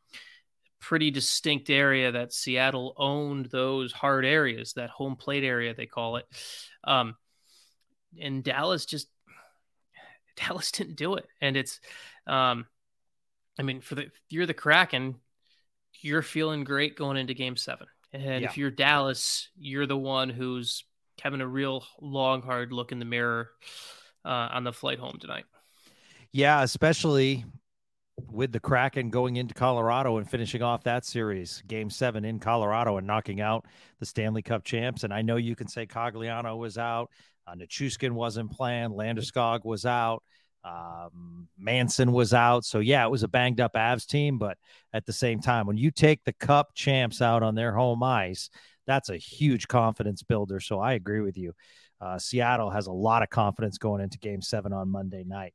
pretty 0.79 1.11
distinct 1.11 1.69
area 1.69 2.11
that 2.11 2.33
Seattle 2.33 2.93
owned 2.97 3.47
those 3.47 3.91
hard 3.91 4.25
areas, 4.25 4.73
that 4.73 4.89
home 4.89 5.15
plate 5.15 5.43
area 5.43 5.73
they 5.73 5.85
call 5.85 6.17
it, 6.17 6.25
um, 6.83 7.15
and 8.19 8.43
Dallas 8.43 8.85
just 8.85 9.07
Dallas 10.35 10.71
didn't 10.71 10.95
do 10.95 11.15
it, 11.15 11.25
and 11.41 11.55
it's 11.57 11.79
Um, 12.27 12.65
I 13.59 13.63
mean, 13.63 13.81
for 13.81 13.95
the 13.95 14.09
you're 14.29 14.45
the 14.45 14.53
Kraken, 14.53 15.15
you're 16.01 16.21
feeling 16.21 16.63
great 16.63 16.97
going 16.97 17.17
into 17.17 17.33
Game 17.33 17.55
Seven, 17.55 17.87
and 18.11 18.41
yeah. 18.41 18.49
if 18.49 18.57
you're 18.57 18.71
Dallas, 18.71 19.49
you're 19.55 19.87
the 19.87 19.97
one 19.97 20.29
who's 20.29 20.85
having 21.23 21.39
a 21.39 21.47
real 21.47 21.85
long, 22.01 22.41
hard 22.41 22.73
look 22.73 22.91
in 22.91 22.99
the 22.99 23.05
mirror 23.05 23.49
uh, 24.25 24.49
on 24.51 24.65
the 24.65 24.73
flight 24.73 24.99
home 24.99 25.17
tonight. 25.21 25.45
Yeah, 26.33 26.63
especially 26.63 27.45
with 28.29 28.51
the 28.51 28.59
Kraken 28.59 29.09
going 29.09 29.37
into 29.37 29.53
Colorado 29.53 30.17
and 30.17 30.29
finishing 30.29 30.61
off 30.61 30.83
that 30.83 31.05
series, 31.05 31.63
game 31.65 31.89
seven 31.89 32.25
in 32.25 32.39
Colorado 32.39 32.97
and 32.97 33.07
knocking 33.07 33.39
out 33.39 33.65
the 33.99 34.05
Stanley 34.05 34.41
Cup 34.41 34.65
champs. 34.65 35.05
And 35.05 35.13
I 35.13 35.21
know 35.21 35.37
you 35.37 35.55
can 35.55 35.67
say 35.67 35.85
Cogliano 35.85 36.57
was 36.57 36.77
out, 36.77 37.09
uh, 37.47 37.55
wasn't 38.13 38.51
playing, 38.51 38.89
Landeskog 38.89 39.63
was 39.63 39.85
out, 39.85 40.23
um, 40.65 41.47
Manson 41.57 42.11
was 42.11 42.33
out. 42.33 42.65
So, 42.65 42.79
yeah, 42.79 43.05
it 43.05 43.09
was 43.09 43.23
a 43.23 43.29
banged 43.29 43.61
up 43.61 43.75
Avs 43.75 44.05
team. 44.05 44.37
But 44.37 44.57
at 44.91 45.05
the 45.05 45.13
same 45.13 45.39
time, 45.39 45.67
when 45.67 45.77
you 45.77 45.89
take 45.89 46.21
the 46.25 46.33
Cup 46.33 46.73
champs 46.75 47.21
out 47.21 47.43
on 47.43 47.55
their 47.55 47.71
home 47.73 48.03
ice, 48.03 48.49
that's 48.85 49.09
a 49.09 49.17
huge 49.17 49.67
confidence 49.67 50.23
builder. 50.23 50.59
So, 50.59 50.79
I 50.79 50.93
agree 50.93 51.21
with 51.21 51.37
you. 51.37 51.53
Uh, 52.01 52.19
Seattle 52.19 52.69
has 52.69 52.87
a 52.87 52.91
lot 52.91 53.23
of 53.23 53.29
confidence 53.29 53.77
going 53.77 54.01
into 54.01 54.17
game 54.17 54.41
seven 54.41 54.73
on 54.73 54.89
Monday 54.89 55.23
night. 55.25 55.53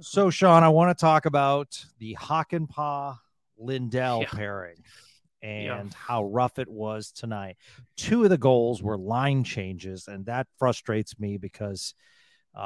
So, 0.00 0.28
Sean, 0.28 0.62
I 0.62 0.68
want 0.68 0.96
to 0.96 1.00
talk 1.00 1.24
about 1.24 1.82
the 1.98 2.16
Hakanpää 2.20 3.16
Lindell 3.56 4.20
yeah. 4.22 4.28
pairing 4.30 4.76
and 5.40 5.64
yeah. 5.64 5.84
how 5.94 6.24
rough 6.24 6.58
it 6.58 6.68
was 6.68 7.12
tonight. 7.12 7.56
Two 7.96 8.24
of 8.24 8.30
the 8.30 8.38
goals 8.38 8.82
were 8.82 8.98
line 8.98 9.44
changes, 9.44 10.08
and 10.08 10.26
that 10.26 10.46
frustrates 10.58 11.20
me 11.20 11.36
because, 11.36 11.94
um, 12.56 12.62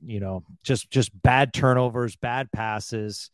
mm-hmm. 0.00 0.10
you 0.10 0.20
know, 0.20 0.44
just 0.62 0.90
just 0.90 1.10
bad 1.22 1.52
turnovers, 1.52 2.16
bad 2.16 2.50
passes. 2.52 3.30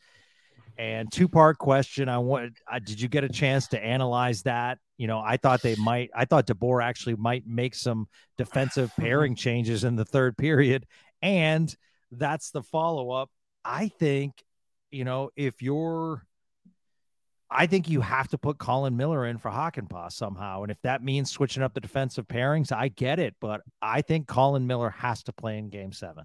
And 0.82 1.12
two 1.12 1.28
part 1.28 1.58
question: 1.58 2.08
I 2.08 2.18
want, 2.18 2.58
uh, 2.68 2.80
did 2.80 3.00
you 3.00 3.06
get 3.06 3.22
a 3.22 3.28
chance 3.28 3.68
to 3.68 3.80
analyze 3.80 4.42
that? 4.42 4.78
You 4.98 5.06
know, 5.06 5.20
I 5.24 5.36
thought 5.36 5.62
they 5.62 5.76
might. 5.76 6.10
I 6.12 6.24
thought 6.24 6.48
DeBoer 6.48 6.82
actually 6.82 7.14
might 7.14 7.46
make 7.46 7.76
some 7.76 8.08
defensive 8.36 8.92
pairing 8.98 9.36
changes 9.36 9.84
in 9.84 9.94
the 9.94 10.04
third 10.04 10.36
period, 10.36 10.84
and 11.22 11.72
that's 12.10 12.50
the 12.50 12.64
follow 12.64 13.12
up. 13.12 13.30
I 13.64 13.92
think, 14.00 14.42
you 14.90 15.04
know, 15.04 15.30
if 15.36 15.62
you're, 15.62 16.26
I 17.48 17.66
think 17.66 17.88
you 17.88 18.00
have 18.00 18.26
to 18.30 18.38
put 18.38 18.58
Colin 18.58 18.96
Miller 18.96 19.24
in 19.24 19.38
for 19.38 19.52
Hakanpää 19.52 20.10
somehow. 20.10 20.62
And 20.62 20.72
if 20.72 20.82
that 20.82 21.00
means 21.00 21.30
switching 21.30 21.62
up 21.62 21.74
the 21.74 21.80
defensive 21.80 22.26
pairings, 22.26 22.72
I 22.72 22.88
get 22.88 23.20
it. 23.20 23.36
But 23.40 23.60
I 23.80 24.02
think 24.02 24.26
Colin 24.26 24.66
Miller 24.66 24.90
has 24.90 25.22
to 25.24 25.32
play 25.32 25.58
in 25.58 25.68
game 25.70 25.92
seven. 25.92 26.24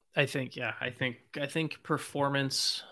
I 0.15 0.25
think, 0.25 0.55
yeah, 0.55 0.73
I 0.81 0.89
think, 0.89 1.17
I 1.39 1.45
think 1.45 1.81
performance, 1.83 2.83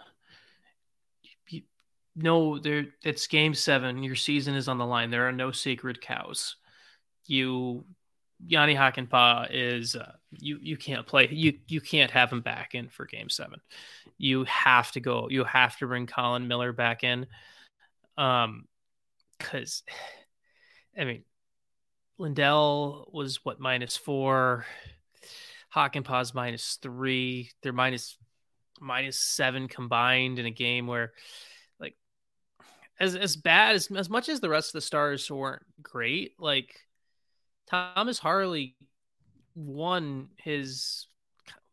no, 2.16 2.60
there, 2.60 2.88
it's 3.04 3.28
game 3.28 3.54
seven. 3.54 4.04
Your 4.04 4.16
season 4.16 4.56
is 4.56 4.68
on 4.68 4.78
the 4.78 4.86
line. 4.86 5.10
There 5.10 5.28
are 5.28 5.32
no 5.32 5.52
sacred 5.52 6.02
cows. 6.02 6.56
You 7.28 7.86
Jani 8.46 8.76
Hakanpää 8.76 9.48
is 9.52 9.96
uh, 9.96 10.14
you 10.32 10.60
you 10.62 10.78
can't 10.78 11.06
play 11.06 11.28
you 11.30 11.54
you 11.68 11.82
can't 11.82 12.12
have 12.12 12.32
him 12.32 12.42
back 12.42 12.74
in 12.74 12.90
for 12.90 13.06
game 13.06 13.30
7. 13.30 13.60
You 14.18 14.46
have 14.46 14.92
to 14.94 15.00
go 15.00 15.28
you 15.30 15.44
have 15.44 15.78
to 15.78 15.88
bring 15.88 16.08
Colin 16.08 16.48
Miller 16.48 16.72
back 16.72 17.04
in 17.04 17.28
um 18.18 18.66
cuz 19.40 19.84
I 20.98 21.04
mean 21.04 21.24
Lindell 22.18 23.10
was 23.14 23.44
what 23.44 23.60
minus 23.60 23.98
4 23.98 24.66
Hakanpää's 25.74 26.34
minus 26.34 26.78
3 26.82 27.52
they're 27.62 27.74
minus 27.74 28.18
minus 28.80 29.20
7 29.20 29.68
combined 29.68 30.40
in 30.40 30.46
a 30.46 30.52
game 30.52 30.88
where 30.88 31.14
like 31.80 31.96
as 33.00 33.16
as 33.16 33.36
bad 33.36 33.76
as 33.76 33.92
as 33.92 34.10
much 34.10 34.30
as 34.30 34.40
the 34.40 34.50
rest 34.50 34.70
of 34.70 34.74
the 34.74 34.82
stars 34.82 35.30
weren't 35.30 35.64
great 35.82 36.34
like 36.40 36.76
Thomas 37.70 38.18
Harley 38.18 38.76
won 39.54 40.30
his 40.38 41.08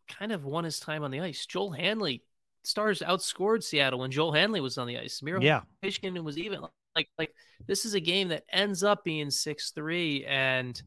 kind 0.08 0.32
of 0.32 0.44
won 0.44 0.64
his 0.64 0.80
time 0.80 1.02
on 1.02 1.10
the 1.10 1.20
ice. 1.20 1.46
Joel 1.46 1.72
Hanley 1.72 2.22
stars 2.64 3.00
outscored 3.00 3.62
Seattle 3.62 4.00
when 4.00 4.10
Joel 4.10 4.32
Hanley 4.32 4.60
was 4.60 4.78
on 4.78 4.86
the 4.86 4.98
ice. 4.98 5.22
Miro 5.22 5.40
yeah. 5.40 5.62
Fishkin 5.82 6.22
was 6.22 6.38
even 6.38 6.60
like 6.94 7.08
like 7.18 7.32
this 7.66 7.84
is 7.84 7.94
a 7.94 8.00
game 8.00 8.28
that 8.28 8.44
ends 8.50 8.82
up 8.82 9.04
being 9.04 9.30
six 9.30 9.70
three, 9.70 10.24
and 10.26 10.80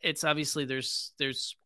it's 0.00 0.24
obviously 0.24 0.64
there's 0.64 1.12
there's 1.18 1.56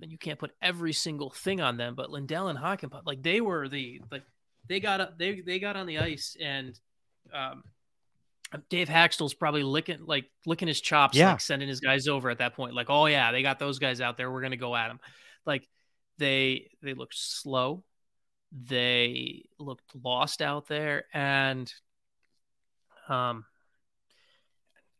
you 0.00 0.18
can't 0.18 0.38
put 0.38 0.52
every 0.60 0.92
single 0.92 1.30
thing 1.30 1.60
on 1.60 1.76
them, 1.76 1.94
but 1.94 2.10
Lindell 2.10 2.48
and 2.48 2.58
Hakanpää 2.58 3.02
like 3.04 3.22
they 3.22 3.40
were 3.40 3.68
the 3.68 4.00
like 4.10 4.24
they 4.68 4.80
got 4.80 5.00
up 5.00 5.18
they 5.18 5.40
they 5.40 5.58
got 5.58 5.76
on 5.76 5.86
the 5.86 5.98
ice 5.98 6.36
and 6.40 6.78
um 7.32 7.62
Dave 8.68 8.88
Hakstol's 8.88 9.34
probably 9.34 9.62
licking 9.62 10.04
like 10.06 10.26
licking 10.44 10.68
his 10.68 10.80
chops, 10.80 11.16
yeah. 11.16 11.32
like 11.32 11.40
sending 11.40 11.68
his 11.68 11.80
guys 11.80 12.06
over 12.06 12.30
at 12.30 12.38
that 12.38 12.54
point. 12.54 12.74
Like, 12.74 12.90
oh 12.90 13.06
yeah, 13.06 13.32
they 13.32 13.42
got 13.42 13.58
those 13.58 13.78
guys 13.78 14.00
out 14.00 14.16
there. 14.16 14.30
We're 14.30 14.42
gonna 14.42 14.56
go 14.56 14.76
at 14.76 14.88
them. 14.88 15.00
Like 15.44 15.66
they 16.18 16.70
they 16.82 16.94
looked 16.94 17.16
slow, 17.16 17.84
they 18.52 19.46
looked 19.58 19.94
lost 20.00 20.42
out 20.42 20.68
there, 20.68 21.06
and 21.12 21.72
um, 23.08 23.44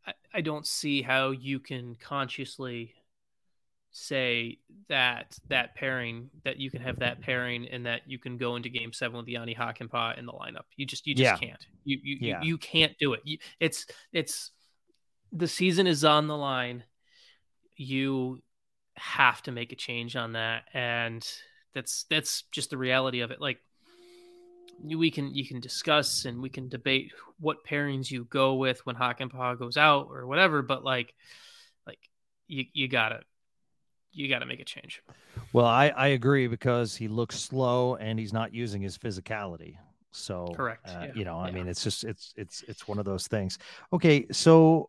I, 0.06 0.14
I 0.34 0.40
don't 0.40 0.66
see 0.66 1.02
how 1.02 1.30
you 1.30 1.60
can 1.60 1.94
consciously 1.94 2.94
say 3.98 4.58
that 4.90 5.38
that 5.48 5.74
pairing 5.74 6.28
that 6.44 6.58
you 6.58 6.70
can 6.70 6.82
have 6.82 6.98
that 6.98 7.22
pairing 7.22 7.66
and 7.66 7.86
that 7.86 8.02
you 8.06 8.18
can 8.18 8.36
go 8.36 8.54
into 8.56 8.68
game 8.68 8.92
seven 8.92 9.16
with 9.16 9.26
Jani 9.26 9.54
Hakanpää 9.54 10.18
in 10.18 10.26
the 10.26 10.32
lineup. 10.32 10.66
You 10.76 10.84
just 10.84 11.06
you 11.06 11.14
just 11.14 11.40
yeah. 11.40 11.48
can't. 11.48 11.66
You 11.84 11.98
you, 12.02 12.18
yeah. 12.20 12.42
you 12.42 12.48
you 12.48 12.58
can't 12.58 12.92
do 12.98 13.14
it. 13.14 13.20
You, 13.24 13.38
it's 13.58 13.86
it's 14.12 14.50
the 15.32 15.48
season 15.48 15.86
is 15.86 16.04
on 16.04 16.26
the 16.26 16.36
line. 16.36 16.84
You 17.74 18.42
have 18.96 19.42
to 19.44 19.52
make 19.52 19.72
a 19.72 19.76
change 19.76 20.14
on 20.14 20.32
that, 20.32 20.64
and 20.74 21.26
that's 21.74 22.04
that's 22.10 22.42
just 22.52 22.70
the 22.70 22.78
reality 22.78 23.20
of 23.20 23.30
it. 23.30 23.40
Like 23.40 23.60
we 24.84 25.10
can 25.10 25.34
you 25.34 25.46
can 25.46 25.60
discuss 25.60 26.26
and 26.26 26.42
we 26.42 26.50
can 26.50 26.68
debate 26.68 27.12
what 27.40 27.64
pairings 27.64 28.10
you 28.10 28.24
go 28.24 28.56
with 28.56 28.84
when 28.84 28.96
Hakanpää 28.96 29.58
goes 29.58 29.78
out 29.78 30.08
or 30.10 30.26
whatever, 30.26 30.60
but 30.60 30.84
like 30.84 31.14
like 31.86 32.10
you 32.46 32.66
you 32.74 32.88
gotta 32.88 33.20
you 34.16 34.28
got 34.28 34.38
to 34.38 34.46
make 34.46 34.60
a 34.60 34.64
change. 34.64 35.02
Well, 35.52 35.66
I, 35.66 35.88
I 35.88 36.08
agree 36.08 36.46
because 36.48 36.96
he 36.96 37.06
looks 37.06 37.38
slow 37.38 37.96
and 37.96 38.18
he's 38.18 38.32
not 38.32 38.54
using 38.54 38.80
his 38.80 38.96
physicality. 38.96 39.76
So 40.10 40.52
correct. 40.56 40.88
Uh, 40.88 41.00
yeah. 41.02 41.12
You 41.14 41.24
know, 41.24 41.38
I 41.38 41.48
yeah. 41.48 41.54
mean, 41.54 41.68
it's 41.68 41.84
just 41.84 42.02
it's 42.02 42.32
it's 42.36 42.64
it's 42.66 42.88
one 42.88 42.98
of 42.98 43.04
those 43.04 43.28
things. 43.28 43.58
Okay, 43.92 44.26
so 44.32 44.88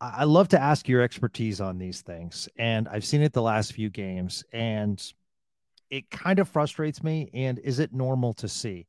I 0.00 0.24
love 0.24 0.48
to 0.48 0.60
ask 0.60 0.88
your 0.88 1.02
expertise 1.02 1.60
on 1.60 1.78
these 1.78 2.02
things, 2.02 2.48
and 2.56 2.88
I've 2.88 3.04
seen 3.04 3.22
it 3.22 3.32
the 3.32 3.42
last 3.42 3.72
few 3.72 3.90
games, 3.90 4.44
and 4.52 5.02
it 5.90 6.08
kind 6.10 6.38
of 6.38 6.48
frustrates 6.48 7.02
me. 7.02 7.30
And 7.34 7.58
is 7.58 7.80
it 7.80 7.92
normal 7.92 8.32
to 8.34 8.48
see? 8.48 8.86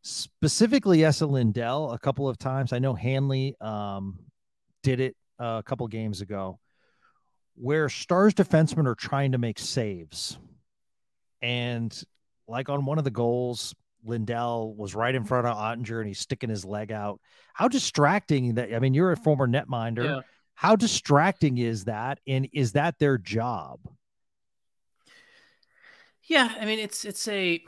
Specifically, 0.00 1.04
Esa 1.04 1.26
Lindell 1.26 1.92
a 1.92 1.98
couple 1.98 2.26
of 2.26 2.38
times. 2.38 2.72
I 2.72 2.78
know 2.78 2.94
Hanley 2.94 3.54
um, 3.60 4.18
did 4.82 5.00
it 5.00 5.16
a 5.38 5.62
couple 5.66 5.86
games 5.88 6.22
ago 6.22 6.58
where 7.60 7.88
Stars 7.88 8.34
defensemen 8.34 8.86
are 8.86 8.94
trying 8.94 9.32
to 9.32 9.38
make 9.38 9.58
saves. 9.58 10.38
And 11.42 11.92
like 12.46 12.68
on 12.68 12.84
one 12.84 12.98
of 12.98 13.04
the 13.04 13.10
goals, 13.10 13.74
Lindell 14.04 14.74
was 14.74 14.94
right 14.94 15.14
in 15.14 15.24
front 15.24 15.46
of 15.46 15.56
Oettinger 15.56 15.98
and 15.98 16.08
he's 16.08 16.20
sticking 16.20 16.50
his 16.50 16.64
leg 16.64 16.92
out. 16.92 17.20
How 17.52 17.68
distracting 17.68 18.54
that 18.54 18.74
I 18.74 18.78
mean, 18.78 18.94
you're 18.94 19.12
a 19.12 19.16
former 19.16 19.46
netminder. 19.46 20.04
Yeah. 20.04 20.20
How 20.54 20.76
distracting 20.76 21.58
is 21.58 21.84
that? 21.84 22.18
And 22.26 22.48
is 22.52 22.72
that 22.72 22.98
their 22.98 23.18
job? 23.18 23.80
Yeah, 26.24 26.54
I 26.60 26.64
mean 26.64 26.78
it's 26.78 27.04
it's 27.04 27.26
a 27.28 27.62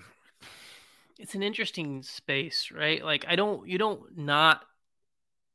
it's 1.19 1.35
an 1.35 1.43
interesting 1.43 2.03
space, 2.03 2.71
right? 2.73 3.05
Like 3.05 3.25
I 3.29 3.37
don't 3.37 3.69
you 3.69 3.79
don't 3.79 4.17
not 4.17 4.63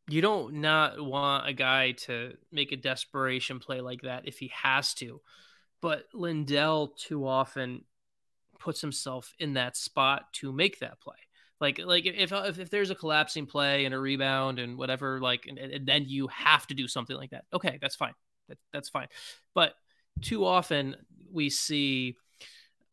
you 0.07 0.21
don't 0.21 0.55
not 0.55 1.03
want 1.03 1.47
a 1.47 1.53
guy 1.53 1.91
to 1.91 2.33
make 2.51 2.71
a 2.71 2.77
desperation 2.77 3.59
play 3.59 3.81
like 3.81 4.01
that 4.01 4.27
if 4.27 4.37
he 4.37 4.51
has 4.61 4.93
to. 4.95 5.21
But 5.81 6.05
Lindell 6.13 6.89
too 6.97 7.27
often 7.27 7.83
puts 8.59 8.81
himself 8.81 9.33
in 9.39 9.53
that 9.53 9.75
spot 9.75 10.31
to 10.33 10.51
make 10.51 10.79
that 10.79 10.99
play. 10.99 11.15
Like 11.59 11.79
like 11.83 12.05
if 12.05 12.31
if, 12.31 12.59
if 12.59 12.69
there's 12.69 12.89
a 12.89 12.95
collapsing 12.95 13.45
play 13.45 13.85
and 13.85 13.93
a 13.93 13.99
rebound 13.99 14.59
and 14.59 14.77
whatever, 14.77 15.19
like 15.19 15.45
and, 15.47 15.57
and 15.57 15.87
then 15.87 16.05
you 16.05 16.27
have 16.27 16.67
to 16.67 16.73
do 16.73 16.87
something 16.87 17.15
like 17.15 17.31
that. 17.31 17.45
Okay, 17.53 17.79
that's 17.81 17.95
fine. 17.95 18.13
That, 18.49 18.57
that's 18.73 18.89
fine. 18.89 19.07
But 19.53 19.73
too 20.21 20.45
often 20.45 20.95
we 21.31 21.49
see 21.49 22.17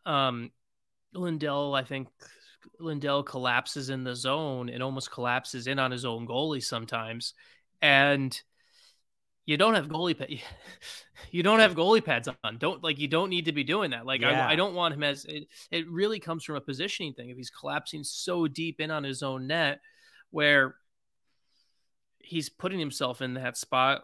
um 0.06 0.50
Lindell, 1.14 1.74
I 1.74 1.84
think 1.84 2.08
Lindell 2.78 3.22
collapses 3.22 3.90
in 3.90 4.04
the 4.04 4.16
zone 4.16 4.68
and 4.68 4.82
almost 4.82 5.10
collapses 5.10 5.66
in 5.66 5.78
on 5.78 5.90
his 5.90 6.04
own 6.04 6.26
goalie 6.26 6.62
sometimes. 6.62 7.34
And 7.80 8.40
you 9.44 9.56
don't 9.56 9.74
have 9.74 9.88
goalie 9.88 10.16
pad. 10.16 10.28
You 11.30 11.42
don't 11.44 11.60
have 11.60 11.76
goalie 11.76 12.04
pads 12.04 12.28
on. 12.42 12.58
Don't 12.58 12.82
like 12.82 12.98
you 12.98 13.06
don't 13.06 13.30
need 13.30 13.44
to 13.44 13.52
be 13.52 13.62
doing 13.62 13.92
that. 13.92 14.04
Like 14.04 14.22
yeah. 14.22 14.46
I, 14.46 14.52
I 14.52 14.56
don't 14.56 14.74
want 14.74 14.92
him 14.92 15.04
as 15.04 15.24
it, 15.24 15.46
it 15.70 15.88
really 15.88 16.18
comes 16.18 16.42
from 16.42 16.56
a 16.56 16.60
positioning 16.60 17.14
thing. 17.14 17.30
If 17.30 17.36
he's 17.36 17.48
collapsing 17.48 18.02
so 18.02 18.48
deep 18.48 18.80
in 18.80 18.90
on 18.90 19.04
his 19.04 19.22
own 19.22 19.46
net, 19.46 19.80
where 20.30 20.74
he's 22.18 22.48
putting 22.48 22.80
himself 22.80 23.22
in 23.22 23.34
that 23.34 23.56
spot, 23.56 24.02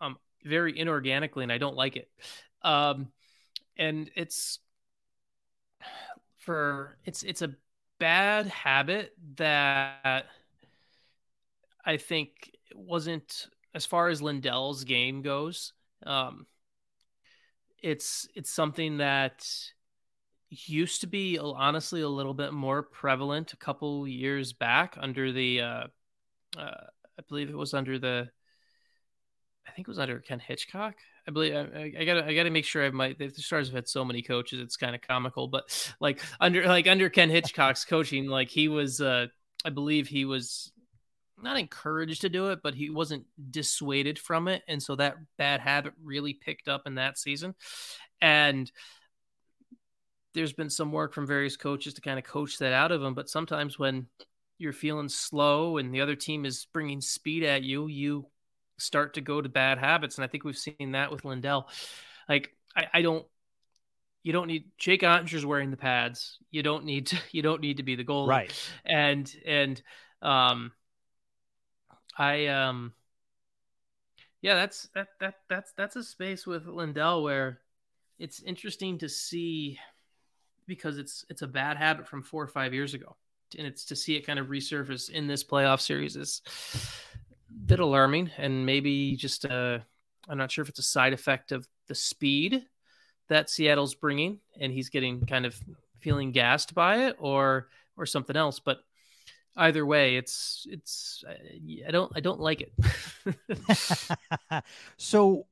um, 0.00 0.18
very 0.44 0.74
inorganically, 0.74 1.44
and 1.44 1.52
I 1.52 1.58
don't 1.58 1.76
like 1.76 1.96
it. 1.96 2.10
Um, 2.62 3.12
and 3.78 4.10
it's 4.16 4.58
for 6.46 6.96
it's 7.04 7.24
it's 7.24 7.42
a 7.42 7.54
bad 7.98 8.46
habit 8.46 9.12
that 9.36 10.26
I 11.84 11.96
think 11.98 12.52
wasn't 12.74 13.48
as 13.74 13.84
far 13.84 14.08
as 14.08 14.22
Lindell's 14.22 14.84
game 14.84 15.22
goes. 15.22 15.72
Um, 16.04 16.46
it's 17.82 18.28
it's 18.34 18.50
something 18.50 18.98
that 18.98 19.46
used 20.48 21.00
to 21.00 21.08
be 21.08 21.38
honestly 21.38 22.00
a 22.00 22.08
little 22.08 22.32
bit 22.32 22.52
more 22.52 22.82
prevalent 22.82 23.52
a 23.52 23.56
couple 23.56 24.06
years 24.06 24.52
back 24.52 24.96
under 24.98 25.32
the 25.32 25.60
uh, 25.60 25.86
uh, 26.56 26.86
I 27.18 27.22
believe 27.28 27.50
it 27.50 27.56
was 27.56 27.74
under 27.74 27.98
the 27.98 28.28
I 29.66 29.70
think 29.72 29.88
it 29.88 29.90
was 29.90 29.98
under 29.98 30.20
Ken 30.20 30.38
Hitchcock. 30.38 30.94
I 31.26 31.30
believe 31.32 31.54
I, 31.54 31.92
I, 31.98 32.04
gotta 32.04 32.24
I 32.24 32.34
gotta 32.34 32.50
make 32.50 32.64
sure 32.64 32.84
I 32.84 32.90
might. 32.90 33.18
The 33.18 33.30
Stars 33.30 33.68
have 33.68 33.74
had 33.74 33.88
so 33.88 34.04
many 34.04 34.22
coaches, 34.22 34.60
it's 34.60 34.76
kind 34.76 34.94
of 34.94 35.00
comical. 35.00 35.48
But 35.48 35.94
like 36.00 36.20
under 36.40 36.64
like 36.66 36.86
under 36.86 37.10
Ken 37.10 37.30
Hitchcock's 37.30 37.84
coaching, 37.84 38.26
like 38.26 38.48
he 38.48 38.68
was, 38.68 39.00
uh, 39.00 39.26
I 39.64 39.70
believe 39.70 40.06
he 40.06 40.24
was 40.24 40.72
not 41.42 41.58
encouraged 41.58 42.22
to 42.22 42.28
do 42.28 42.50
it, 42.50 42.60
but 42.62 42.74
he 42.74 42.90
wasn't 42.90 43.24
dissuaded 43.50 44.18
from 44.18 44.48
it, 44.48 44.62
and 44.68 44.82
so 44.82 44.96
that 44.96 45.16
bad 45.36 45.60
habit 45.60 45.94
really 46.02 46.32
picked 46.32 46.68
up 46.68 46.82
in 46.86 46.94
that 46.94 47.18
season. 47.18 47.54
And 48.20 48.70
there's 50.36 50.52
been 50.52 50.70
some 50.70 50.92
work 50.92 51.14
from 51.14 51.26
various 51.26 51.56
coaches 51.56 51.94
to 51.94 52.00
kind 52.00 52.18
of 52.18 52.24
coach 52.24 52.58
that 52.58 52.72
out 52.72 52.92
of 52.92 53.02
him. 53.02 53.14
But 53.14 53.30
sometimes 53.30 53.78
when 53.78 54.06
you're 54.58 54.72
feeling 54.72 55.08
slow 55.08 55.78
and 55.78 55.92
the 55.92 56.02
other 56.02 56.14
team 56.14 56.44
is 56.44 56.66
bringing 56.72 57.00
speed 57.00 57.42
at 57.42 57.62
you, 57.62 57.88
you 57.88 58.26
start 58.78 59.14
to 59.14 59.20
go 59.20 59.40
to 59.40 59.48
bad 59.48 59.78
habits. 59.78 60.16
And 60.16 60.24
I 60.24 60.28
think 60.28 60.44
we've 60.44 60.56
seen 60.56 60.92
that 60.92 61.10
with 61.10 61.24
Lindell. 61.24 61.68
Like, 62.28 62.50
I, 62.76 62.86
I 62.94 63.02
don't, 63.02 63.26
you 64.22 64.32
don't 64.32 64.48
need 64.48 64.70
Jake 64.76 65.02
Oettinger's 65.02 65.46
wearing 65.46 65.70
the 65.70 65.76
pads. 65.76 66.38
You 66.50 66.62
don't 66.62 66.84
need 66.84 67.06
to, 67.08 67.18
you 67.30 67.42
don't 67.42 67.60
need 67.60 67.78
to 67.78 67.82
be 67.82 67.94
the 67.94 68.04
goalie. 68.04 68.28
Right. 68.28 68.70
And, 68.84 69.34
and, 69.46 69.80
um, 70.22 70.72
I, 72.18 72.46
um, 72.46 72.92
yeah, 74.40 74.54
that's, 74.54 74.88
that, 74.94 75.08
that, 75.20 75.34
that's, 75.48 75.72
that's 75.76 75.96
a 75.96 76.02
space 76.02 76.46
with 76.46 76.66
Lindell 76.66 77.22
where 77.22 77.60
it's 78.18 78.42
interesting 78.42 78.98
to 78.98 79.08
see 79.08 79.78
because 80.66 80.98
it's, 80.98 81.24
it's 81.28 81.42
a 81.42 81.46
bad 81.46 81.76
habit 81.76 82.08
from 82.08 82.22
four 82.22 82.42
or 82.42 82.48
five 82.48 82.74
years 82.74 82.94
ago. 82.94 83.16
And 83.56 83.66
it's 83.66 83.84
to 83.86 83.96
see 83.96 84.16
it 84.16 84.26
kind 84.26 84.38
of 84.38 84.48
resurface 84.48 85.08
in 85.08 85.26
this 85.26 85.44
playoff 85.44 85.80
series 85.80 86.16
is 86.16 86.42
bit 87.64 87.80
alarming 87.80 88.30
and 88.36 88.66
maybe 88.66 89.16
just 89.16 89.44
a, 89.44 89.84
I'm 90.28 90.38
not 90.38 90.50
sure 90.50 90.62
if 90.62 90.68
it's 90.68 90.78
a 90.78 90.82
side 90.82 91.12
effect 91.12 91.52
of 91.52 91.66
the 91.88 91.94
speed 91.94 92.66
that 93.28 93.50
Seattle's 93.50 93.94
bringing 93.94 94.40
and 94.60 94.72
he's 94.72 94.88
getting 94.88 95.26
kind 95.26 95.46
of 95.46 95.56
feeling 96.00 96.32
gassed 96.32 96.74
by 96.74 97.06
it 97.06 97.16
or 97.18 97.68
or 97.96 98.06
something 98.06 98.36
else 98.36 98.60
but 98.60 98.78
either 99.56 99.84
way 99.86 100.16
it's 100.16 100.66
it's 100.70 101.24
uh, 101.28 101.32
I 101.86 101.90
don't 101.90 102.12
I 102.14 102.20
don't 102.20 102.40
like 102.40 102.60
it. 102.60 102.72
So 104.96 105.46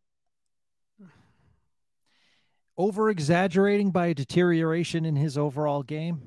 over 2.77 3.11
exaggerating 3.11 3.91
by 3.91 4.07
a 4.07 4.15
deterioration 4.15 5.05
in 5.05 5.17
his 5.17 5.39
overall 5.39 5.83
game? 5.83 6.21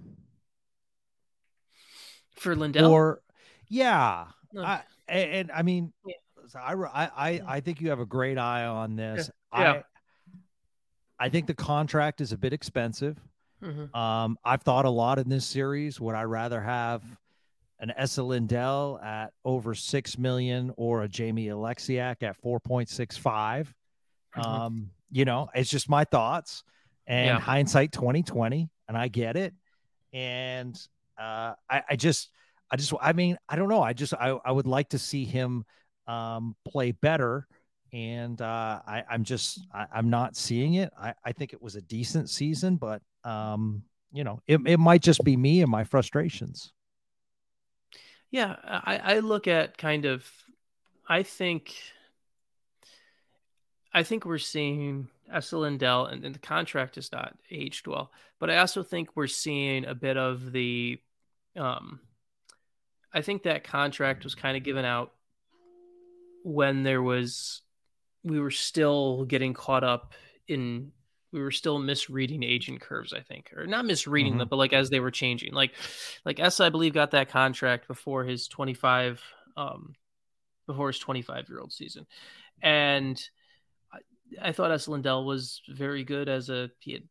For 2.35 2.55
Lindell? 2.55 2.91
Or 2.91 3.21
yeah 3.69 4.25
I, 4.57 4.81
and, 5.07 5.31
and 5.31 5.51
I 5.51 5.61
mean, 5.61 5.93
yeah. 6.05 6.13
I, 6.55 6.73
I 6.73 7.41
I 7.47 7.59
think 7.59 7.81
you 7.81 7.89
have 7.89 7.99
a 7.99 8.05
great 8.05 8.37
eye 8.37 8.65
on 8.65 8.95
this. 8.95 9.29
Yeah. 9.53 9.81
I 11.19 11.25
I 11.25 11.29
think 11.29 11.47
the 11.47 11.53
contract 11.53 12.21
is 12.21 12.31
a 12.31 12.37
bit 12.37 12.53
expensive. 12.53 13.19
Mm-hmm. 13.63 13.95
Um, 13.95 14.37
I've 14.45 14.61
thought 14.61 14.85
a 14.85 14.89
lot 14.89 15.19
in 15.19 15.29
this 15.29 15.45
series. 15.45 15.99
Would 15.99 16.15
I 16.15 16.23
rather 16.23 16.61
have 16.61 17.03
an 17.79 17.91
Esa 17.97 18.23
Lindell 18.23 18.99
at 19.03 19.33
over 19.43 19.73
six 19.73 20.17
million 20.17 20.71
or 20.77 21.03
a 21.03 21.07
Jamie 21.07 21.47
Oleksiak 21.47 22.23
at 22.23 22.35
four 22.37 22.59
point 22.59 22.89
six 22.89 23.17
five? 23.17 23.73
Mm-hmm. 24.35 24.47
Um, 24.47 24.89
you 25.11 25.25
know, 25.25 25.49
it's 25.55 25.69
just 25.69 25.89
my 25.89 26.03
thoughts 26.03 26.63
and 27.07 27.27
yeah. 27.27 27.39
hindsight 27.39 27.91
twenty 27.91 28.23
twenty, 28.23 28.69
and 28.87 28.97
I 28.97 29.07
get 29.07 29.35
it. 29.37 29.53
And 30.13 30.79
uh, 31.19 31.53
I, 31.69 31.83
I 31.89 31.95
just 31.95 32.29
I 32.69 32.75
just, 32.75 32.93
I 33.01 33.13
mean, 33.13 33.37
I 33.47 33.55
don't 33.55 33.69
know. 33.69 33.81
I 33.81 33.93
just, 33.93 34.13
I, 34.13 34.37
I 34.43 34.51
would 34.51 34.67
like 34.67 34.89
to 34.89 34.99
see 34.99 35.25
him 35.25 35.65
um, 36.07 36.55
play 36.67 36.91
better. 36.91 37.47
And 37.93 38.41
uh, 38.41 38.81
I, 38.85 39.03
I'm 39.09 39.23
just, 39.23 39.65
I, 39.73 39.87
am 39.93 40.09
not 40.09 40.35
seeing 40.35 40.75
it. 40.75 40.91
I, 40.99 41.13
I 41.23 41.31
think 41.31 41.53
it 41.53 41.61
was 41.61 41.75
a 41.75 41.81
decent 41.81 42.29
season, 42.29 42.75
but, 42.75 43.01
um, 43.23 43.83
you 44.11 44.23
know, 44.23 44.41
it, 44.47 44.59
it 44.65 44.77
might 44.77 45.01
just 45.01 45.23
be 45.23 45.37
me 45.37 45.61
and 45.61 45.71
my 45.71 45.85
frustrations. 45.85 46.73
Yeah. 48.29 48.55
I, 48.63 48.97
I 48.97 49.19
look 49.19 49.47
at 49.47 49.77
kind 49.77 50.05
of, 50.05 50.29
I 51.07 51.23
think, 51.23 51.75
I 53.93 54.03
think 54.03 54.25
we're 54.25 54.37
seeing 54.37 55.07
Esa 55.31 55.57
Lindell, 55.57 56.07
and, 56.07 56.25
and 56.25 56.35
the 56.35 56.39
contract 56.39 56.97
is 56.97 57.11
not 57.11 57.37
aged 57.49 57.87
well, 57.87 58.11
but 58.37 58.49
I 58.49 58.57
also 58.57 58.83
think 58.83 59.09
we're 59.15 59.27
seeing 59.27 59.85
a 59.85 59.95
bit 59.95 60.17
of 60.17 60.51
the, 60.51 60.99
um, 61.55 62.01
I 63.13 63.21
think 63.21 63.43
that 63.43 63.63
contract 63.63 64.23
was 64.23 64.35
kind 64.35 64.57
of 64.57 64.63
given 64.63 64.85
out 64.85 65.13
when 66.43 66.83
there 66.83 67.01
was 67.01 67.61
we 68.23 68.39
were 68.39 68.51
still 68.51 69.25
getting 69.25 69.53
caught 69.53 69.83
up 69.83 70.13
in 70.47 70.91
we 71.31 71.41
were 71.41 71.51
still 71.51 71.77
misreading 71.77 72.43
aging 72.43 72.79
curves, 72.79 73.13
I 73.13 73.21
think, 73.21 73.51
or 73.55 73.67
not 73.67 73.85
misreading 73.85 74.33
mm-hmm. 74.33 74.39
them, 74.39 74.47
but 74.47 74.55
like 74.55 74.73
as 74.73 74.89
they 74.89 74.99
were 74.99 75.11
changing. 75.11 75.53
Like, 75.53 75.73
like 76.25 76.39
Esa, 76.39 76.65
I 76.65 76.69
believe, 76.69 76.93
got 76.93 77.11
that 77.11 77.29
contract 77.29 77.87
before 77.87 78.23
his 78.23 78.47
25, 78.47 79.21
um, 79.57 79.93
before 80.67 80.87
his 80.87 80.99
25 80.99 81.49
year 81.49 81.59
old 81.59 81.73
season, 81.73 82.05
and 82.61 83.21
I, 83.91 84.49
I 84.49 84.51
thought 84.51 84.71
Esa. 84.71 84.91
Lindell 84.91 85.25
was 85.25 85.61
very 85.69 86.03
good 86.03 86.29
as 86.29 86.49
a 86.49 86.69
he 86.79 86.93
had, 86.93 87.03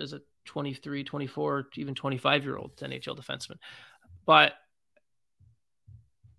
as 0.00 0.12
a 0.12 0.20
23, 0.46 1.04
24, 1.04 1.66
even 1.76 1.94
25 1.94 2.44
year 2.44 2.56
old 2.56 2.76
NHL 2.76 3.18
defenseman, 3.18 3.58
but 4.24 4.54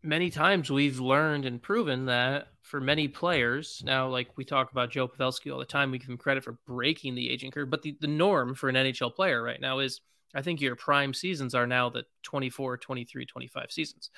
many 0.01 0.29
times 0.29 0.69
we've 0.69 0.99
learned 0.99 1.45
and 1.45 1.61
proven 1.61 2.05
that 2.05 2.47
for 2.61 2.79
many 2.79 3.07
players 3.07 3.81
now 3.85 4.07
like 4.07 4.29
we 4.37 4.45
talk 4.45 4.71
about 4.71 4.91
joe 4.91 5.07
pavelski 5.07 5.51
all 5.51 5.59
the 5.59 5.65
time 5.65 5.91
we 5.91 5.99
give 5.99 6.09
him 6.09 6.17
credit 6.17 6.43
for 6.43 6.57
breaking 6.65 7.15
the 7.15 7.29
aging 7.29 7.51
curve 7.51 7.69
but 7.69 7.81
the, 7.81 7.97
the 7.99 8.07
norm 8.07 8.55
for 8.55 8.69
an 8.69 8.75
nhl 8.75 9.13
player 9.13 9.41
right 9.41 9.59
now 9.59 9.79
is 9.79 10.01
i 10.33 10.41
think 10.41 10.61
your 10.61 10.75
prime 10.75 11.13
seasons 11.13 11.53
are 11.53 11.67
now 11.67 11.89
the 11.89 12.03
24 12.23 12.77
23 12.77 13.25
25 13.25 13.71
seasons. 13.71 14.09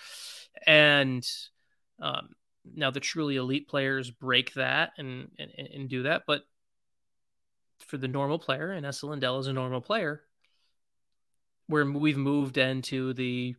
And 0.67 1.26
um, 2.02 2.30
now 2.76 2.91
the 2.91 3.00
truly 3.00 3.38
elite 3.38 3.67
players 3.67 4.12
break 4.12 4.54
that 4.56 4.91
and, 4.98 5.30
and, 5.39 5.52
and 5.74 5.89
do 5.89 6.04
that 6.04 6.24
but 6.28 6.44
for 7.80 7.98
the 7.98 8.08
normal 8.08 8.38
player 8.38 8.72
and 8.72 8.86
Esa 8.86 9.08
Lindell 9.08 9.39
is 9.39 9.48
a 9.48 9.54
normal 9.54 9.82
player 9.82 10.22
where 11.67 11.89
we've 11.89 12.17
moved 12.17 12.58
into 12.58 13.13
the 13.13 13.56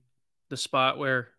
the 0.49 0.57
spot 0.57 0.99
where 0.99 1.32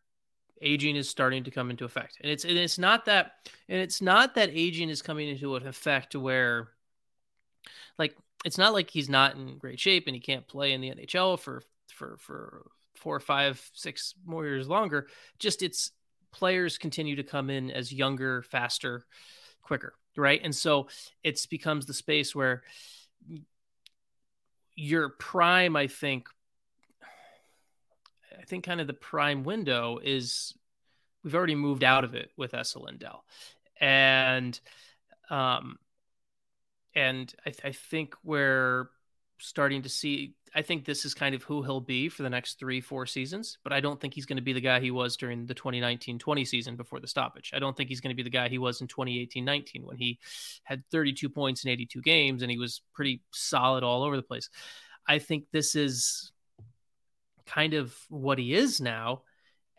aging 0.63 0.95
is 0.95 1.09
starting 1.09 1.43
to 1.43 1.51
come 1.51 1.69
into 1.69 1.85
effect. 1.85 2.17
And 2.21 2.31
it's 2.31 2.45
and 2.45 2.57
it's 2.57 2.77
not 2.77 3.05
that 3.05 3.33
and 3.69 3.79
it's 3.79 4.01
not 4.01 4.35
that 4.35 4.49
aging 4.51 4.89
is 4.89 5.01
coming 5.01 5.29
into 5.29 5.55
an 5.55 5.67
effect 5.67 6.15
where 6.15 6.69
like 7.97 8.15
it's 8.45 8.57
not 8.57 8.73
like 8.73 8.89
he's 8.89 9.09
not 9.09 9.35
in 9.35 9.57
great 9.57 9.79
shape 9.79 10.07
and 10.07 10.15
he 10.15 10.21
can't 10.21 10.47
play 10.47 10.73
in 10.73 10.81
the 10.81 10.91
NHL 10.91 11.39
for 11.39 11.61
for 11.87 12.17
for 12.17 12.65
four 12.95 13.15
or 13.15 13.21
five 13.21 13.69
six 13.73 14.15
more 14.25 14.45
years 14.45 14.67
longer. 14.67 15.07
Just 15.39 15.61
it's 15.61 15.91
players 16.31 16.77
continue 16.77 17.15
to 17.17 17.23
come 17.23 17.49
in 17.49 17.69
as 17.69 17.93
younger 17.93 18.41
faster 18.41 19.05
quicker 19.61 19.93
right? 20.15 20.41
And 20.43 20.55
so 20.55 20.87
it's 21.23 21.45
becomes 21.45 21.85
the 21.85 21.93
space 21.93 22.35
where 22.35 22.63
your 24.75 25.09
prime, 25.09 25.75
I 25.75 25.87
think, 25.87 26.27
I 28.43 28.45
think 28.45 28.65
kind 28.65 28.81
of 28.81 28.87
the 28.87 28.93
prime 28.93 29.43
window 29.43 29.99
is 30.03 30.53
we've 31.23 31.33
already 31.33 31.55
moved 31.55 31.83
out 31.83 32.03
of 32.03 32.13
it 32.13 32.31
with 32.37 32.53
Esa 32.53 32.79
Lindell. 32.79 33.23
And, 33.79 34.59
um, 35.29 35.77
and 36.93 37.33
I, 37.45 37.49
th- 37.49 37.63
I 37.63 37.71
think 37.71 38.15
we're 38.23 38.89
starting 39.39 39.81
to 39.83 39.89
see 39.89 40.35
I 40.55 40.61
think 40.61 40.85
this 40.85 41.03
is 41.03 41.13
kind 41.13 41.33
of 41.33 41.43
who 41.43 41.63
he'll 41.63 41.81
be 41.81 42.09
for 42.09 42.23
the 42.23 42.29
next 42.29 42.59
three, 42.59 42.79
four 42.79 43.05
seasons, 43.05 43.57
but 43.63 43.73
I 43.73 43.79
don't 43.79 43.99
think 43.99 44.13
he's 44.13 44.25
going 44.25 44.37
to 44.37 44.43
be 44.43 44.53
the 44.53 44.61
guy 44.61 44.79
he 44.79 44.91
was 44.91 45.17
during 45.17 45.45
the 45.45 45.53
2019 45.53 46.19
20 46.19 46.45
season 46.45 46.75
before 46.75 46.99
the 46.99 47.07
stoppage. 47.07 47.51
I 47.53 47.59
don't 47.59 47.75
think 47.75 47.89
he's 47.89 48.01
going 48.01 48.11
to 48.11 48.15
be 48.15 48.23
the 48.23 48.29
guy 48.29 48.49
he 48.49 48.59
was 48.59 48.81
in 48.81 48.87
2018 48.87 49.43
19 49.43 49.85
when 49.85 49.97
he 49.97 50.19
had 50.63 50.83
32 50.91 51.27
points 51.29 51.63
in 51.65 51.71
82 51.71 52.01
games 52.01 52.41
and 52.41 52.51
he 52.51 52.57
was 52.57 52.81
pretty 52.93 53.21
solid 53.31 53.83
all 53.83 54.03
over 54.03 54.15
the 54.15 54.21
place. 54.21 54.49
I 55.07 55.19
think 55.19 55.45
this 55.51 55.75
is 55.75 56.31
kind 57.45 57.73
of 57.73 57.95
what 58.09 58.39
he 58.39 58.53
is 58.53 58.79
now. 58.81 59.21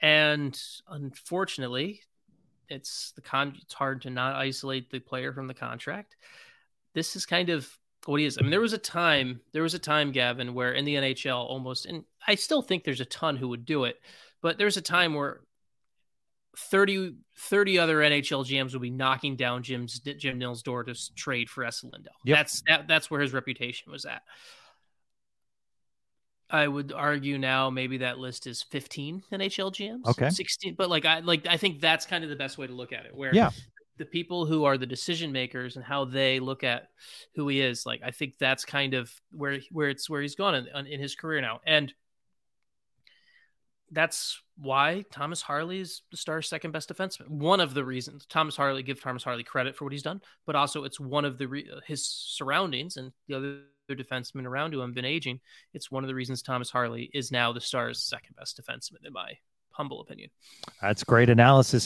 And 0.02 0.58
unfortunately, 0.88 2.02
it's 2.68 3.12
the 3.12 3.22
con 3.22 3.56
it's 3.60 3.74
hard 3.74 4.02
to 4.02 4.10
not 4.10 4.36
isolate 4.36 4.90
the 4.90 4.98
player 4.98 5.32
from 5.32 5.46
the 5.46 5.54
contract. 5.54 6.16
This 6.94 7.16
is 7.16 7.26
kind 7.26 7.50
of 7.50 7.68
what 8.06 8.20
he 8.20 8.26
is. 8.26 8.38
I 8.38 8.42
mean, 8.42 8.50
there 8.50 8.60
was 8.60 8.72
a 8.72 8.78
time, 8.78 9.40
there 9.52 9.62
was 9.62 9.74
a 9.74 9.78
time, 9.78 10.12
Gavin, 10.12 10.54
where 10.54 10.72
in 10.72 10.84
the 10.84 10.94
NHL 10.94 11.36
almost, 11.36 11.86
and 11.86 12.04
I 12.26 12.34
still 12.34 12.62
think 12.62 12.84
there's 12.84 13.00
a 13.00 13.06
ton 13.06 13.36
who 13.36 13.48
would 13.48 13.64
do 13.64 13.84
it, 13.84 13.96
but 14.42 14.58
there's 14.58 14.76
a 14.76 14.82
time 14.82 15.14
where 15.14 15.40
30, 16.56 17.16
30 17.36 17.78
other 17.78 17.98
NHL 17.98 18.46
GMs 18.46 18.72
would 18.72 18.82
be 18.82 18.90
knocking 18.90 19.36
down 19.36 19.62
Jim's 19.62 19.98
Jim 19.98 20.38
Nill's 20.38 20.62
door 20.62 20.84
to 20.84 20.94
trade 21.14 21.48
for 21.48 21.64
Esa 21.64 21.86
Lindell. 21.86 22.12
Yep. 22.24 22.36
That's 22.36 22.62
that, 22.68 22.88
that's 22.88 23.10
where 23.10 23.20
his 23.20 23.32
reputation 23.32 23.90
was 23.90 24.04
at. 24.04 24.22
I 26.50 26.68
would 26.68 26.92
argue 26.92 27.38
now 27.38 27.70
maybe 27.70 27.98
that 27.98 28.18
list 28.18 28.46
is 28.46 28.62
15 28.62 29.22
NHL 29.32 29.72
GMs. 29.72 30.06
Okay. 30.06 30.30
16, 30.30 30.74
but 30.76 30.90
like 30.90 31.04
I 31.04 31.20
like 31.20 31.46
I 31.48 31.56
think 31.56 31.80
that's 31.80 32.06
kind 32.06 32.22
of 32.22 32.30
the 32.30 32.36
best 32.36 32.58
way 32.58 32.66
to 32.66 32.72
look 32.72 32.92
at 32.92 33.06
it. 33.06 33.14
Where 33.14 33.34
yeah 33.34 33.50
the 33.96 34.04
people 34.04 34.44
who 34.46 34.64
are 34.64 34.76
the 34.76 34.86
decision 34.86 35.32
makers 35.32 35.76
and 35.76 35.84
how 35.84 36.04
they 36.04 36.40
look 36.40 36.64
at 36.64 36.88
who 37.34 37.48
he 37.48 37.60
is 37.60 37.86
like 37.86 38.00
i 38.04 38.10
think 38.10 38.34
that's 38.38 38.64
kind 38.64 38.94
of 38.94 39.12
where 39.30 39.58
where 39.70 39.88
it's 39.88 40.08
where 40.10 40.22
he's 40.22 40.34
gone 40.34 40.54
in, 40.54 40.86
in 40.86 41.00
his 41.00 41.14
career 41.14 41.40
now 41.40 41.60
and 41.66 41.92
that's 43.92 44.40
why 44.56 45.04
thomas 45.12 45.42
harley 45.42 45.80
is 45.80 46.02
the 46.10 46.16
star's 46.16 46.48
second 46.48 46.72
best 46.72 46.92
defenseman 46.92 47.28
one 47.28 47.60
of 47.60 47.74
the 47.74 47.84
reasons 47.84 48.26
thomas 48.26 48.56
harley 48.56 48.82
give 48.82 49.00
thomas 49.00 49.22
harley 49.22 49.44
credit 49.44 49.76
for 49.76 49.84
what 49.84 49.92
he's 49.92 50.02
done 50.02 50.20
but 50.46 50.56
also 50.56 50.84
it's 50.84 50.98
one 50.98 51.24
of 51.24 51.38
the 51.38 51.46
re- 51.46 51.70
his 51.86 52.04
surroundings 52.04 52.96
and 52.96 53.12
the 53.28 53.34
other 53.34 53.60
defensemen 53.90 54.46
around 54.46 54.72
him 54.72 54.80
have 54.80 54.94
been 54.94 55.04
aging 55.04 55.40
it's 55.72 55.90
one 55.90 56.04
of 56.04 56.08
the 56.08 56.14
reasons 56.14 56.42
thomas 56.42 56.70
harley 56.70 57.10
is 57.12 57.30
now 57.30 57.52
the 57.52 57.60
star's 57.60 58.02
second 58.02 58.34
best 58.36 58.60
defenseman 58.60 59.04
in 59.04 59.12
my 59.12 59.32
humble 59.74 60.00
opinion. 60.00 60.30
That's 60.80 61.04
great 61.04 61.28
analysis. 61.28 61.82